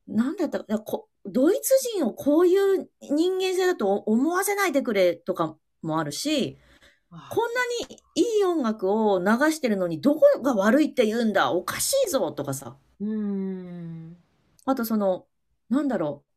[0.06, 6.58] なんだったかなこドイツ人をこういう人間性だと思わせないでくれとかもあるし、
[7.10, 12.76] こんなにいい音楽を流してるのにどこが悪いって言うんだおかしいぞとかさ。
[13.00, 14.18] うん。
[14.66, 15.26] あとその、
[15.70, 16.31] なんだろう。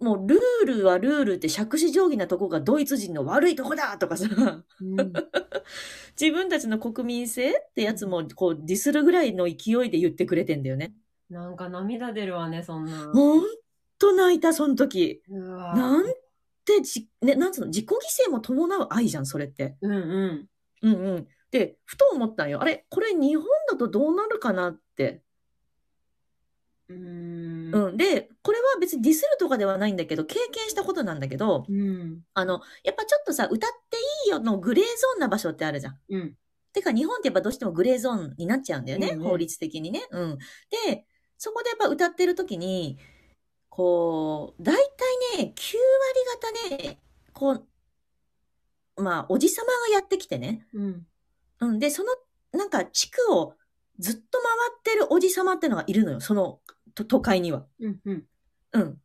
[0.00, 4.26] もうルールはルールって杓子定規なとこがドイツ人の悪いとこだとかさ。
[4.80, 4.96] うん。
[6.20, 10.94] 自分たちの国民性ってやつもこうディスるぐらいの勢いで言ってくれてんだよね。
[11.28, 13.10] なんか涙出るわね、そんな。
[13.12, 13.42] ほん
[13.98, 15.22] と泣いた、その時。
[15.28, 16.04] なん
[16.64, 19.76] てじ、ね、なんつうの、自己犠牲も伴う愛じゃん、それって。
[19.80, 20.48] うんうん。
[20.82, 21.28] うんうん。
[21.50, 22.60] で、ふと思ったんよ。
[22.60, 25.22] あれ、これ日本だとどうなるかなって。
[26.94, 27.88] うん。
[27.88, 27.96] うん。
[27.96, 32.20] で、これは別にディスるとかではないんだけど、経験したことなんだけど、うん。
[32.34, 35.98] あの、やっぱちょっとさ、歌っていいよのグレーゾーンな場所ってあるじゃん。
[36.10, 36.34] うん。
[36.72, 39.08] ててか、日本ってやっぱどうしてもグレーゾーンになっちゃうんだよね。
[39.08, 40.06] うんうん法律的にね。
[40.10, 40.38] うん。
[40.86, 41.06] で、
[41.38, 42.98] そこでやっぱ歌ってる時に、
[43.68, 44.74] こう、大
[45.34, 45.76] 体ね、9
[46.68, 47.00] 割方ね、
[47.32, 50.66] こう、まあ、おじさまがやってきてね。
[50.74, 51.06] うん。
[51.60, 51.78] うん。
[51.78, 52.14] で、その、
[52.52, 53.54] なんか、地区を
[53.98, 56.20] ずっと回ってるおじさまってのがいるのよ。
[56.20, 56.60] その、
[56.94, 57.66] と都会には。
[57.80, 58.00] うん。
[58.04, 58.24] うん。
[58.72, 58.98] うん。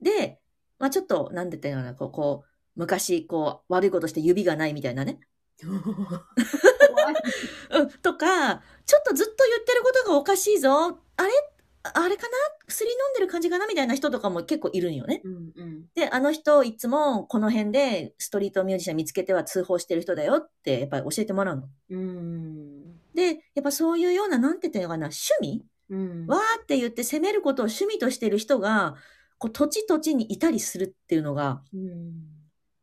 [0.00, 0.40] で、
[0.78, 5.20] まあちょっと、なんて言ったらいいのかな、こう、こう、昔、こう、悪いことして指がないみたいなね。
[5.62, 5.66] う
[7.82, 7.90] ん。
[8.02, 11.00] とか、ちょっとずっと言ってることがおかしいぞ。
[11.16, 11.32] あれ？
[11.82, 12.30] あれかな？
[12.66, 15.22] 薬飲んでる感じかなみたいな人とかも結構いるんよね。
[15.24, 15.52] うん。
[15.56, 15.86] うん。
[15.94, 21.68] で、あの人、いつもこの辺でストリートミュージシャン見つけては通報してる人だよって、やっぱり教えてもらうの。
[21.90, 23.00] うん。
[23.14, 26.26] で、やっぱそういうような、なんて言ったのかな、趣味うん。
[26.26, 28.96] わーって言って責めることを趣味としてる人が、
[29.38, 32.12] こう、土地土地にいたりするっていうのが、うん。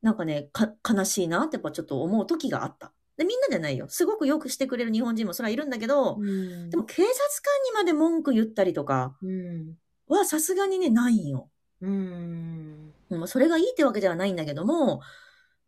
[0.02, 2.92] なんかね、か、悲しいなってやっぱちょっと思う時があった。
[3.18, 3.88] で、みんなじゃないよ。
[3.88, 6.70] すごくよくしてくれる日本人もそれはいるんだけど、うん。
[6.70, 9.78] でも警察官にまで文句言ったりとかうん。
[10.08, 11.50] はさすがにね、ないんよ。
[11.82, 12.94] うん。
[13.10, 15.02] うん、それがいいってわけではないんだけども、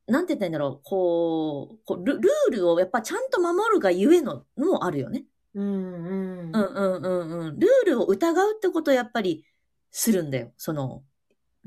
[0.07, 5.25] なんて言ったらいいんだろう、こう、こうルルールをやっぱちゃんと守るがゆえののもあるよね。
[5.57, 5.63] うん。
[5.63, 6.51] うん。
[6.51, 7.59] うんうんうんうん。
[7.59, 9.43] ルールを疑うってことをやっぱり
[9.91, 10.51] するんだよ。
[10.57, 11.03] その、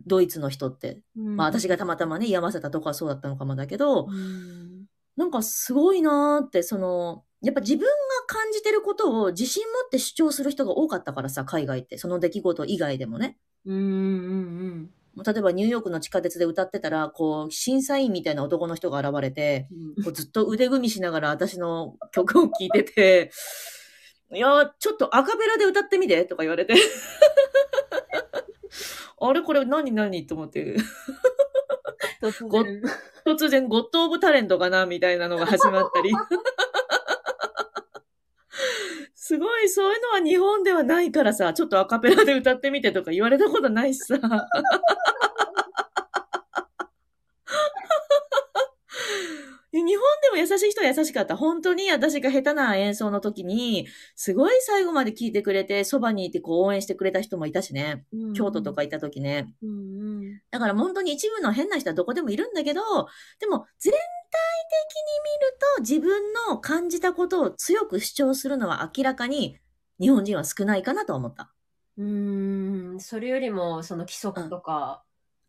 [0.06, 1.02] ドイツの人って。
[1.14, 4.86] まあ私がたまたまね、居合わせたとこはそうだったのかもだけど、うん。
[5.16, 7.88] なんかすごいなーって、その、やっぱ自分が
[8.26, 11.98] 感じてることを自信持って主張する人が多かったからさ、海外って。
[11.98, 13.38] その出来事以外でもね。
[13.66, 13.74] うん。
[13.74, 14.90] うん。
[15.14, 19.68] もう例えばニューヨークの地下鉄で歌ってたら、こう、審査員みたいな男の人が現れて、
[20.04, 23.30] こうずっと腕組みしながら私の曲を聴いてて、
[24.32, 26.74] いやー、ちょっとアカペラで歌ってみてとか言われて。
[29.20, 29.42] あれ？
[29.42, 29.90] これ何？
[29.92, 30.26] 何？
[30.26, 30.76] と思って。
[32.22, 32.80] 突ご然。
[33.26, 34.86] 突然ゴッド・オブ・タレントかな？
[34.86, 36.12] みたいなのが始まったり。
[39.14, 44.16] すごい、そういうのは日本ではないからさ、ちょっとアカペラで歌ってみてとか言われたことないしさ。
[49.82, 51.36] 日本でも優しい人は優しかった。
[51.36, 58.04] 本当に私が下手な演奏の時に、すごい最後まで聴いてくれて、そばにいてこう応援してくれた人もいたしね。
[58.34, 59.54] 京都とか行った時ね。
[59.62, 59.70] うん。
[59.70, 59.72] う
[60.22, 60.40] ん。
[60.50, 62.80] だから本当に一部の変な人はどこでもいるんだけど、
[63.38, 63.98] でも全体
[64.80, 69.58] 的に見ると自分の感じたことを強く主張するのは明らかに
[70.00, 71.52] 日本人は少ないかなと思った。
[71.98, 73.00] うん。
[73.00, 75.02] それよりも、その規則とか。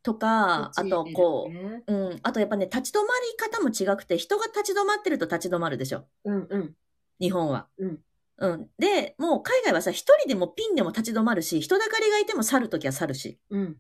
[0.04, 1.54] とか、あとこう。
[1.54, 6.06] う、うん、あとやっぱね、立ち止まり方も違くて、人が立ち止まってると立ち止まるでしょ。
[6.26, 6.48] うん。
[6.50, 6.76] うん。
[7.20, 7.68] 日本は。
[7.78, 8.00] うん。
[8.38, 8.70] うん。
[8.80, 13.40] で、もう海外はさ、一人でもピンでも立ち止まるし、人だかりがいても去るときは去るし。
[13.50, 13.78] うん。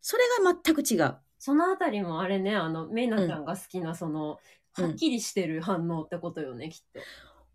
[0.00, 1.16] それが全く違う。
[1.38, 4.36] そのあたりもあれね、あの、メイナちゃんが好きな、その、うん
[4.78, 7.00] はっきりしてる反応ってことよね、きっと。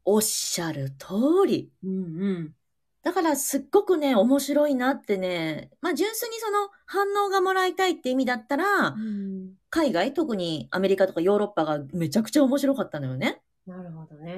[0.06, 1.14] おっしゃる通
[1.46, 1.72] り。
[1.84, 1.98] うんう
[2.40, 2.56] ん。
[3.04, 8.96] だからすっごくね、面白いなってね、まあ純粋にその反応がもらいたいって意味だったら、
[9.70, 13.42] 海外、特にアメリカとかヨーロッパがめちゃくちゃ面白かったのよね。
[13.66, 14.34] なるほどね。
[14.34, 14.38] う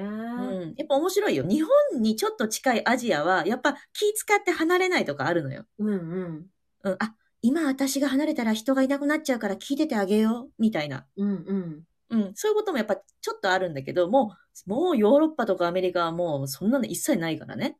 [0.66, 0.74] ん。
[0.76, 1.44] やっぱ面白いよ。
[1.44, 5.64] 日本にちょっと近いアジアは、やっぱ気使って離れないとかあるのよ。
[5.78, 6.46] うんうん。
[6.84, 6.96] うん。
[6.98, 11.06] あ、今私が離れたら人がいなくなっちゃうから聞いててあげよう、みたいな。
[11.16, 11.82] うんうん。
[12.10, 12.32] うん。
[12.34, 14.34] そういうこともやっぱちょっとあるんだけど、も
[14.66, 17.78] う、もうヨーロッパとかアメリカはもうそんなの一切ないからね。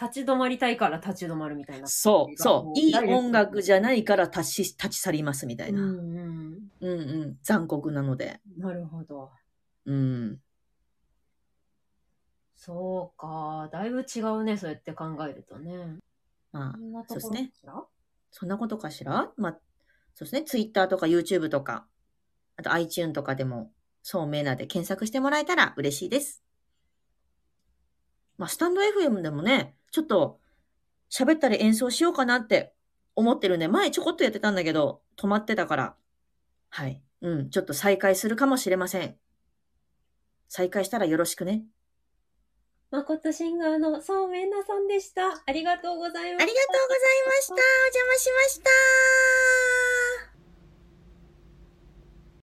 [0.00, 1.88] 立ち止まりたいから立ち止まるみたいな。
[1.88, 2.78] そう、そう。
[2.78, 5.82] いい音楽じゃゃないから立ち、立ち去りますみたいな。
[5.82, 6.58] うんうん。
[6.80, 7.38] うんうん。
[7.42, 8.40] 残酷なので。
[8.56, 9.30] なるほど。
[9.86, 10.40] うん。
[12.54, 13.68] そうか。
[13.72, 15.98] だいぶ違うね、そうやって考えるとね。
[16.52, 17.52] まあそ、うですね
[18.30, 19.32] そんなことかしら？
[19.36, 19.58] まあ、
[20.14, 20.44] そうですね。
[20.44, 21.86] Twitter とか YouTube とか、
[22.56, 23.72] あと iTune とかでも、
[24.02, 26.42] そうめなで検索してもらえたら嬉しいです。
[28.38, 30.40] まあ、スタンド FM でもね、ちょっと
[31.10, 32.74] 喋ったり演奏しようかなって
[33.14, 35.96] 思ってるんで、前ちょこっとやってたんだけど、止まってたから、
[36.70, 37.02] はい。
[37.20, 39.16] うん、ちょっと再開するかもしれません。
[40.48, 41.64] 再開したらよろしくね。
[42.90, 45.42] まことシンガーのそうめんなさんでした。
[45.44, 46.44] ありがとうございました。
[46.44, 47.54] ありがとうございました。
[47.54, 49.47] お邪魔しました。